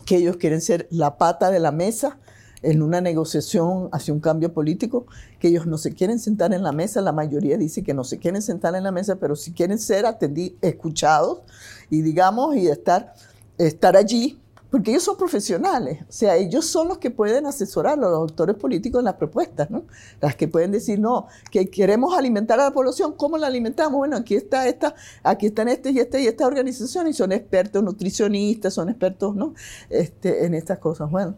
que 0.06 0.18
ellos 0.18 0.36
quieren 0.36 0.60
ser 0.60 0.86
la 0.92 1.18
pata 1.18 1.50
de 1.50 1.62
la 1.62 1.72
mesa 1.72 2.20
en 2.64 2.82
una 2.82 3.02
negociación 3.02 3.90
hacia 3.92 4.14
un 4.14 4.20
cambio 4.20 4.54
político, 4.54 5.06
que 5.40 5.50
ellos 5.50 5.68
no 5.68 5.78
se 5.78 5.94
quieren 5.94 6.18
sentar 6.18 6.54
en 6.54 6.64
la 6.64 6.72
mesa, 6.72 7.02
la 7.02 7.12
mayoría 7.12 7.58
dice 7.58 7.84
que 7.84 7.94
no 7.94 8.04
se 8.04 8.18
quieren 8.18 8.42
sentar 8.42 8.74
en 8.76 8.84
la 8.84 8.92
mesa, 8.92 9.18
pero 9.18 9.36
si 9.36 9.52
quieren 9.52 9.78
ser 9.78 10.06
atendidos, 10.06 10.58
escuchados 10.62 11.42
y 11.90 12.02
digamos, 12.02 12.56
y 12.56 12.68
estar, 12.68 13.14
estar 13.58 13.98
allí, 13.98 14.40
porque 14.72 14.90
ellos 14.90 15.04
son 15.04 15.18
profesionales, 15.18 16.02
o 16.10 16.12
sea, 16.12 16.36
ellos 16.36 16.66
son 16.66 16.88
los 16.88 16.98
que 16.98 17.12
pueden 17.12 17.46
asesorar 17.46 17.94
a 17.94 18.02
los 18.02 18.12
doctores 18.12 18.56
políticos 18.56 19.00
en 19.00 19.06
las 19.06 19.16
propuestas, 19.16 19.70
¿no? 19.70 19.84
Las 20.20 20.36
que 20.36 20.48
pueden 20.48 20.72
decir, 20.72 21.00
no, 21.00 21.28
que 21.52 21.70
queremos 21.70 22.18
alimentar 22.18 22.60
a 22.60 22.64
la 22.64 22.72
población, 22.72 23.14
¿cómo 23.16 23.38
la 23.38 23.46
alimentamos? 23.46 23.94
Bueno, 23.94 24.18
aquí 24.18 24.34
está 24.34 24.68
esta, 24.68 24.96
aquí 25.22 25.48
están 25.48 25.68
este 25.68 25.92
y 25.92 26.00
este 26.00 26.22
y 26.24 26.28
esta 26.28 26.48
organización 26.48 27.08
y 27.08 27.14
son 27.14 27.34
expertos 27.34 27.84
nutricionistas, 27.84 28.74
son 28.74 28.90
expertos, 28.90 29.36
¿no? 29.36 29.54
Este, 29.92 30.46
en 30.46 30.56
estas 30.56 30.80
cosas, 30.80 31.12
bueno 31.12 31.36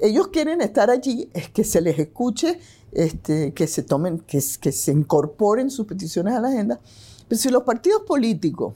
ellos 0.00 0.28
quieren 0.28 0.60
estar 0.60 0.90
allí, 0.90 1.30
es 1.32 1.48
que 1.48 1.64
se 1.64 1.80
les 1.80 1.98
escuche, 1.98 2.58
este, 2.92 3.52
que 3.52 3.66
se 3.66 3.82
tomen, 3.82 4.18
que, 4.18 4.40
se 4.40 4.92
incorporen 4.92 5.70
sus 5.70 5.86
peticiones 5.86 6.34
a 6.34 6.40
la 6.40 6.48
agenda. 6.48 6.80
Pero 7.28 7.40
si 7.40 7.50
los 7.50 7.62
partidos 7.62 8.02
políticos 8.02 8.74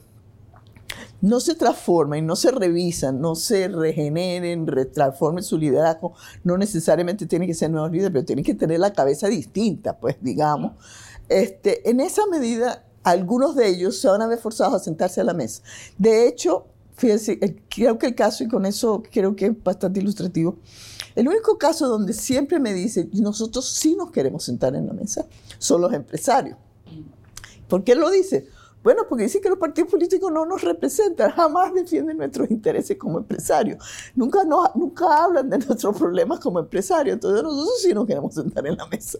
no 1.21 1.39
se 1.39 1.53
transforman 1.53 2.25
no 2.25 2.35
se 2.35 2.51
revisan, 2.51 3.21
no 3.21 3.35
se 3.35 3.67
regeneren, 3.67 4.65
transformen 4.91 5.43
su 5.43 5.57
liderazgo, 5.57 6.13
no 6.43 6.57
necesariamente 6.57 7.27
tienen 7.27 7.47
que 7.47 7.53
ser 7.53 7.69
nuevos 7.69 7.91
líderes, 7.91 8.11
pero 8.11 8.25
tienen 8.25 8.43
que 8.43 8.55
tener 8.55 8.79
la 8.79 8.91
cabeza 8.91 9.27
distinta, 9.27 9.99
pues 9.99 10.17
digamos. 10.19 10.73
Este, 11.29 11.89
en 11.89 11.99
esa 11.99 12.25
medida, 12.25 12.85
algunos 13.03 13.55
de 13.55 13.69
ellos 13.69 13.99
se 13.99 14.07
van 14.07 14.21
a 14.21 14.27
ver 14.27 14.39
forzados 14.39 14.73
a 14.73 14.79
sentarse 14.79 15.21
a 15.21 15.23
la 15.23 15.33
mesa. 15.33 15.61
De 15.97 16.27
hecho, 16.27 16.65
fíjense, 16.95 17.39
creo 17.69 17.97
que 17.97 18.07
el 18.07 18.15
caso, 18.15 18.43
y 18.43 18.47
con 18.47 18.65
eso 18.65 19.03
creo 19.11 19.35
que 19.35 19.45
es 19.45 19.63
bastante 19.63 19.99
ilustrativo, 19.99 20.57
el 21.15 21.27
único 21.27 21.57
caso 21.57 21.87
donde 21.87 22.13
siempre 22.13 22.59
me 22.59 22.73
dicen, 22.73 23.09
nosotros 23.13 23.65
sí 23.65 23.95
nos 23.95 24.11
queremos 24.11 24.43
sentar 24.43 24.75
en 24.75 24.87
la 24.87 24.93
mesa, 24.93 25.27
son 25.57 25.81
los 25.81 25.93
empresarios. 25.93 26.57
¿Por 27.67 27.83
qué 27.83 27.95
lo 27.95 28.09
dice? 28.09 28.47
Bueno, 28.83 29.03
porque 29.07 29.25
dicen 29.25 29.41
que 29.41 29.49
los 29.49 29.59
partidos 29.59 29.91
políticos 29.91 30.31
no 30.31 30.45
nos 30.45 30.61
representan, 30.61 31.31
jamás 31.31 31.73
defienden 31.73 32.17
nuestros 32.17 32.49
intereses 32.49 32.97
como 32.97 33.19
empresarios, 33.19 33.83
nunca, 34.15 34.43
no, 34.43 34.71
nunca 34.75 35.23
hablan 35.23 35.49
de 35.49 35.59
nuestros 35.59 35.97
problemas 35.97 36.39
como 36.39 36.59
empresarios, 36.59 37.13
entonces 37.13 37.43
nosotros 37.43 37.81
sí 37.81 37.93
nos 37.93 38.07
queremos 38.07 38.33
sentar 38.33 38.65
en 38.65 38.77
la 38.77 38.87
mesa. 38.87 39.19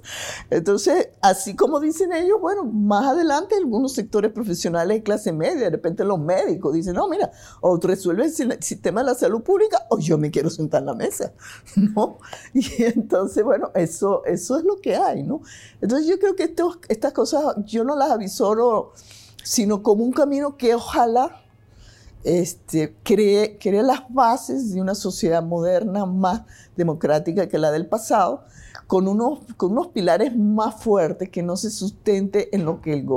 Entonces, 0.50 1.10
así 1.21 1.56
como 1.56 1.80
dicen 1.80 2.12
ellos, 2.12 2.39
bueno, 2.41 2.63
más 2.63 3.06
adelante 3.06 3.56
algunos 3.56 3.93
sectores 3.93 4.32
profesionales 4.32 4.97
de 4.97 5.04
clase 5.04 5.32
media, 5.32 5.65
de 5.65 5.69
repente 5.69 6.04
los 6.04 6.19
médicos 6.19 6.74
dicen, 6.74 6.95
no, 6.95 7.08
mira, 7.08 7.32
o 7.62 7.78
resuelve 7.78 8.26
el 8.26 8.63
sistema 8.63 9.02
de 9.02 9.08
la 9.08 9.15
salud 9.15 9.41
pública 9.41 9.86
o 9.89 10.00
yo 10.00 10.17
me 10.17 10.32
quiero 10.32 10.50
sentar 10.50 10.82
en 10.82 10.88
la 10.88 10.95
mesa, 10.95 11.34
¿no? 11.76 12.17
Y 12.54 12.84
entonces, 12.84 13.43
bueno, 13.43 13.71
eso, 13.76 14.24
eso 14.26 14.58
es 14.58 14.63
lo 14.63 14.78
que 14.78 14.95
hay, 14.95 15.24
¿no? 15.24 15.41
Entonces 15.82 16.08
yo 16.08 16.17
creo 16.19 16.36
que 16.36 16.54
estas 16.89 17.13
cosas 17.13 17.56
yo 17.65 17.84
no 17.84 17.95
las 17.95 18.12
avisoro 18.12 18.93
sino 19.43 19.84
como 19.84 20.04
un 20.04 20.12
camino 20.12 20.58
que 20.58 20.75
ojalá 20.75 21.41
este, 22.23 22.95
cree, 23.04 23.58
cree 23.60 23.82
las 23.84 24.01
bases 24.10 24.73
de 24.73 24.82
una 24.82 24.95
sociedad 24.95 25.43
moderna 25.43 26.06
más 26.06 26.43
democrática 26.75 27.49
que 27.49 27.58
la 27.58 27.71
del 27.71 27.88
pasado, 27.88 28.45
con 28.88 29.08
unos, 29.08 29.39
con 29.58 29.71
unos 29.71 29.88
pilares 29.88 30.36
más 30.36 30.75
fuertes 30.75 31.30
que 31.30 31.43
no 31.43 31.58
se 31.58 31.71
sustente 31.71 32.56
en 32.56 32.65
lo 32.65 32.82
que 32.82 32.93
el, 32.93 33.08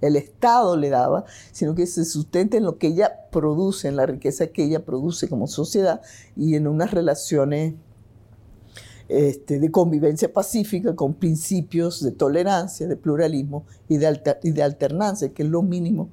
el 0.00 0.16
Estado 0.16 0.76
le 0.76 0.90
daba, 0.90 1.24
sino 1.52 1.74
que 1.74 1.86
se 1.86 2.04
sustente 2.04 2.56
en 2.56 2.64
lo 2.64 2.78
que 2.78 2.88
ella 2.88 3.28
produce, 3.30 3.88
en 3.88 3.96
la 3.96 4.06
riqueza 4.06 4.48
que 4.48 4.64
ella 4.64 4.84
produce 4.84 5.28
como 5.28 5.46
sociedad 5.46 6.00
y 6.36 6.54
en 6.56 6.66
unas 6.66 6.90
relaciones 6.90 7.74
este, 9.08 9.58
de 9.58 9.70
convivencia 9.70 10.32
pacífica 10.32 10.94
con 10.94 11.14
principios 11.14 12.02
de 12.02 12.12
tolerancia, 12.12 12.86
de 12.86 12.96
pluralismo 12.96 13.64
y 13.88 13.96
de, 13.96 14.20
y 14.42 14.50
de 14.50 14.62
alternancia, 14.62 15.32
que 15.32 15.42
es 15.42 15.48
lo 15.48 15.62
mínimo. 15.62 16.10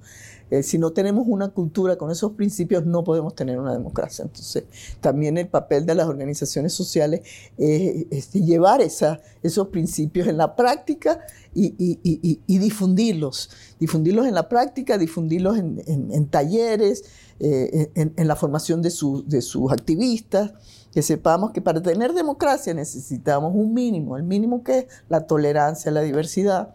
Eh, 0.51 0.61
si 0.61 0.77
no 0.77 0.91
tenemos 0.91 1.25
una 1.27 1.49
cultura 1.49 1.97
con 1.97 2.11
esos 2.11 2.33
principios, 2.33 2.85
no 2.85 3.03
podemos 3.03 3.35
tener 3.35 3.59
una 3.59 3.73
democracia. 3.73 4.23
Entonces, 4.23 4.65
también 5.01 5.37
el 5.37 5.47
papel 5.47 5.85
de 5.85 5.95
las 5.95 6.07
organizaciones 6.07 6.71
sociales 6.73 7.21
es, 7.57 8.31
llevar 8.31 8.81
esa, 8.81 9.19
esos 9.41 9.69
principios 9.69 10.27
en 10.27 10.37
la 10.37 10.55
práctica 10.55 11.19
y, 11.53 11.73
y, 11.77 11.99
y, 12.45 12.57
difundirlos. 12.59 13.49
Difundirlos 13.79 14.27
en 14.27 14.35
la 14.35 14.47
práctica, 14.47 14.97
difundirlos 14.97 15.57
en, 15.57 15.81
en, 15.87 16.27
talleres, 16.27 17.03
eh, 17.39 17.89
en, 17.95 18.13
en, 18.15 18.27
la 18.27 18.35
formación 18.35 18.81
de, 18.81 18.91
su, 18.91 19.25
de 19.27 19.41
sus 19.41 19.71
activistas 19.71 20.53
que 20.95 21.01
sepamos 21.01 21.51
que 21.51 21.61
para 21.61 21.81
tener 21.81 22.13
democracia 22.13 22.73
necesitamos 22.73 23.53
un 23.53 23.73
mínimo, 23.73 24.15
el 24.15 24.23
mínimo 24.23 24.63
que 24.63 24.79
es 24.79 24.85
la 25.09 25.27
tolerancia, 25.27 25.91
la 25.91 25.99
diversidad, 25.99 26.73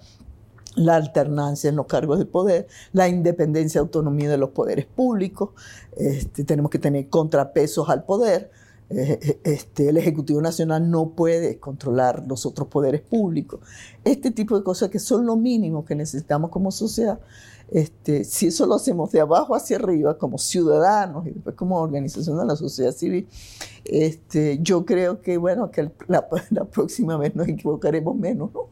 la 0.74 0.96
alternancia 0.96 1.70
en 1.70 1.76
los 1.76 1.86
cargos 1.86 2.18
de 2.18 2.26
poder, 2.26 2.66
la 2.92 3.08
independencia 3.08 3.78
y 3.78 3.80
autonomía 3.80 4.28
de 4.28 4.36
los 4.36 4.50
poderes 4.50 4.84
públicos, 4.84 5.52
este, 5.96 6.44
tenemos 6.44 6.70
que 6.70 6.78
tener 6.78 7.08
contrapesos 7.08 7.88
al 7.88 8.04
poder, 8.04 8.50
eh, 8.90 9.18
eh, 9.22 9.40
este, 9.44 9.88
el 9.88 9.96
Ejecutivo 9.96 10.42
Nacional 10.42 10.90
no 10.90 11.12
puede 11.12 11.58
controlar 11.58 12.22
los 12.28 12.44
otros 12.44 12.68
poderes 12.68 13.00
públicos, 13.00 13.60
este 14.04 14.30
tipo 14.32 14.54
de 14.54 14.62
cosas 14.62 14.90
que 14.90 14.98
son 14.98 15.24
lo 15.24 15.36
mínimo 15.36 15.86
que 15.86 15.94
necesitamos 15.94 16.50
como 16.50 16.70
sociedad 16.72 17.20
Este, 17.70 18.24
si 18.24 18.48
eso 18.48 18.66
lo 18.66 18.74
hacemos 18.74 19.12
de 19.12 19.20
abajo 19.20 19.54
hacia 19.54 19.76
arriba, 19.76 20.18
como 20.18 20.38
ciudadanos 20.38 21.26
y 21.26 21.30
después 21.30 21.54
como 21.54 21.80
organización 21.80 22.36
de 22.36 22.44
la 22.44 22.56
sociedad 22.56 22.90
civil, 22.90 23.28
este, 23.84 24.58
yo 24.60 24.84
creo 24.84 25.20
que, 25.20 25.36
bueno, 25.36 25.70
que 25.70 25.90
la, 26.08 26.28
próxima 26.72 27.16
vez 27.16 27.36
nos 27.36 27.46
equivocaremos 27.46 28.16
menos, 28.16 28.52
¿no? 28.52 28.70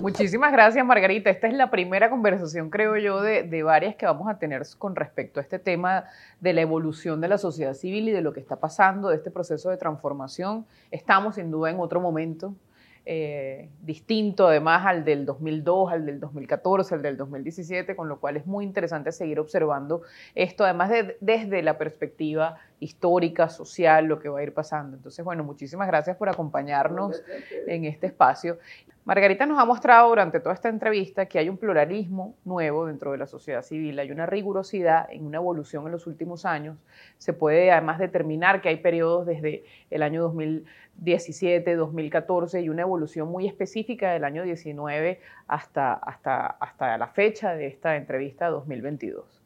Muchísimas 0.00 0.50
gracias, 0.50 0.84
Margarita. 0.84 1.30
Esta 1.30 1.46
es 1.46 1.54
la 1.54 1.70
primera 1.70 2.10
conversación, 2.10 2.68
creo 2.68 2.96
yo, 2.96 3.20
de, 3.20 3.44
de 3.44 3.62
varias 3.62 3.94
que 3.94 4.06
vamos 4.06 4.28
a 4.28 4.38
tener 4.38 4.62
con 4.76 4.96
respecto 4.96 5.38
a 5.38 5.42
este 5.42 5.60
tema 5.60 6.04
de 6.40 6.52
la 6.52 6.62
evolución 6.62 7.20
de 7.20 7.28
la 7.28 7.38
sociedad 7.38 7.74
civil 7.74 8.08
y 8.08 8.12
de 8.12 8.22
lo 8.22 8.32
que 8.32 8.40
está 8.40 8.56
pasando, 8.56 9.10
de 9.10 9.16
este 9.16 9.30
proceso 9.30 9.70
de 9.70 9.76
transformación. 9.76 10.66
Estamos, 10.90 11.36
sin 11.36 11.50
duda, 11.50 11.70
en 11.70 11.78
otro 11.78 12.00
momento 12.00 12.54
eh, 13.04 13.68
distinto 13.80 14.46
además 14.46 14.86
al 14.86 15.04
del 15.04 15.26
2002, 15.26 15.92
al 15.92 16.06
del 16.06 16.20
2014, 16.20 16.94
al 16.94 17.02
del 17.02 17.16
2017, 17.16 17.96
con 17.96 18.08
lo 18.08 18.20
cual 18.20 18.36
es 18.36 18.46
muy 18.46 18.64
interesante 18.64 19.10
seguir 19.10 19.40
observando 19.40 20.02
esto, 20.34 20.64
además 20.64 20.90
de, 20.90 21.16
desde 21.20 21.62
la 21.62 21.78
perspectiva 21.78 22.58
histórica, 22.82 23.48
social, 23.48 24.06
lo 24.06 24.18
que 24.18 24.28
va 24.28 24.40
a 24.40 24.42
ir 24.42 24.52
pasando. 24.52 24.96
Entonces, 24.96 25.24
bueno, 25.24 25.44
muchísimas 25.44 25.86
gracias 25.86 26.16
por 26.16 26.28
acompañarnos 26.28 27.22
en 27.66 27.84
este 27.84 28.08
espacio. 28.08 28.58
Margarita 29.04 29.46
nos 29.46 29.58
ha 29.58 29.64
mostrado 29.64 30.10
durante 30.10 30.38
toda 30.38 30.54
esta 30.54 30.68
entrevista 30.68 31.26
que 31.26 31.40
hay 31.40 31.48
un 31.48 31.56
pluralismo 31.56 32.36
nuevo 32.44 32.86
dentro 32.86 33.10
de 33.10 33.18
la 33.18 33.26
sociedad 33.26 33.62
civil, 33.62 33.98
hay 33.98 34.12
una 34.12 34.26
rigurosidad 34.26 35.10
en 35.10 35.26
una 35.26 35.38
evolución 35.38 35.86
en 35.86 35.92
los 35.92 36.06
últimos 36.06 36.44
años. 36.44 36.78
Se 37.18 37.32
puede 37.32 37.72
además 37.72 37.98
determinar 37.98 38.60
que 38.60 38.68
hay 38.68 38.76
periodos 38.76 39.26
desde 39.26 39.64
el 39.90 40.04
año 40.04 40.22
2017, 40.22 41.74
2014 41.74 42.60
y 42.60 42.68
una 42.68 42.82
evolución 42.82 43.28
muy 43.28 43.48
específica 43.48 44.12
del 44.12 44.22
año 44.22 44.44
19 44.44 45.20
hasta, 45.48 45.94
hasta, 45.94 46.46
hasta 46.46 46.96
la 46.96 47.08
fecha 47.08 47.56
de 47.56 47.66
esta 47.66 47.96
entrevista 47.96 48.50
2022. 48.50 49.41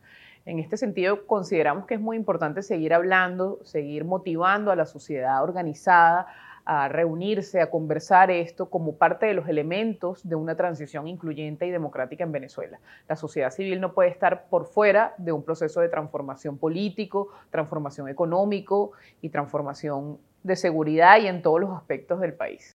En 0.47 0.61
este 0.61 0.77
sentido, 0.77 1.27
consideramos 1.27 1.87
que 1.87 1.95
es 1.95 2.01
muy 2.01 2.17
importante 2.17 2.63
seguir 2.63 2.95
hablando, 2.95 3.59
seguir 3.65 4.05
motivando 4.05 4.71
a 4.71 4.77
la 4.77 4.87
sociedad 4.87 5.43
organizada 5.43 6.29
a 6.65 6.89
reunirse, 6.89 7.61
a 7.61 7.69
conversar 7.69 8.31
esto 8.31 8.71
como 8.71 8.97
parte 8.97 9.27
de 9.27 9.35
los 9.35 9.49
elementos 9.49 10.29
de 10.29 10.37
una 10.37 10.57
transición 10.57 11.09
incluyente 11.09 11.67
y 11.67 11.71
democrática 11.71 12.23
en 12.23 12.31
Venezuela. 12.31 12.79
La 13.09 13.17
sociedad 13.17 13.51
civil 13.51 13.81
no 13.81 13.93
puede 13.93 14.11
estar 14.11 14.49
por 14.49 14.67
fuera 14.67 15.15
de 15.19 15.33
un 15.33 15.43
proceso 15.43 15.81
de 15.81 15.89
transformación 15.89 16.59
político, 16.59 17.29
transformación 17.51 18.09
económico 18.09 18.93
y 19.23 19.31
transformación 19.31 20.19
de 20.45 20.55
seguridad 20.55 21.19
y 21.19 21.27
en 21.27 21.43
todos 21.43 21.61
los 21.61 21.71
aspectos 21.77 22.21
del 22.21 22.35
país. 22.35 22.76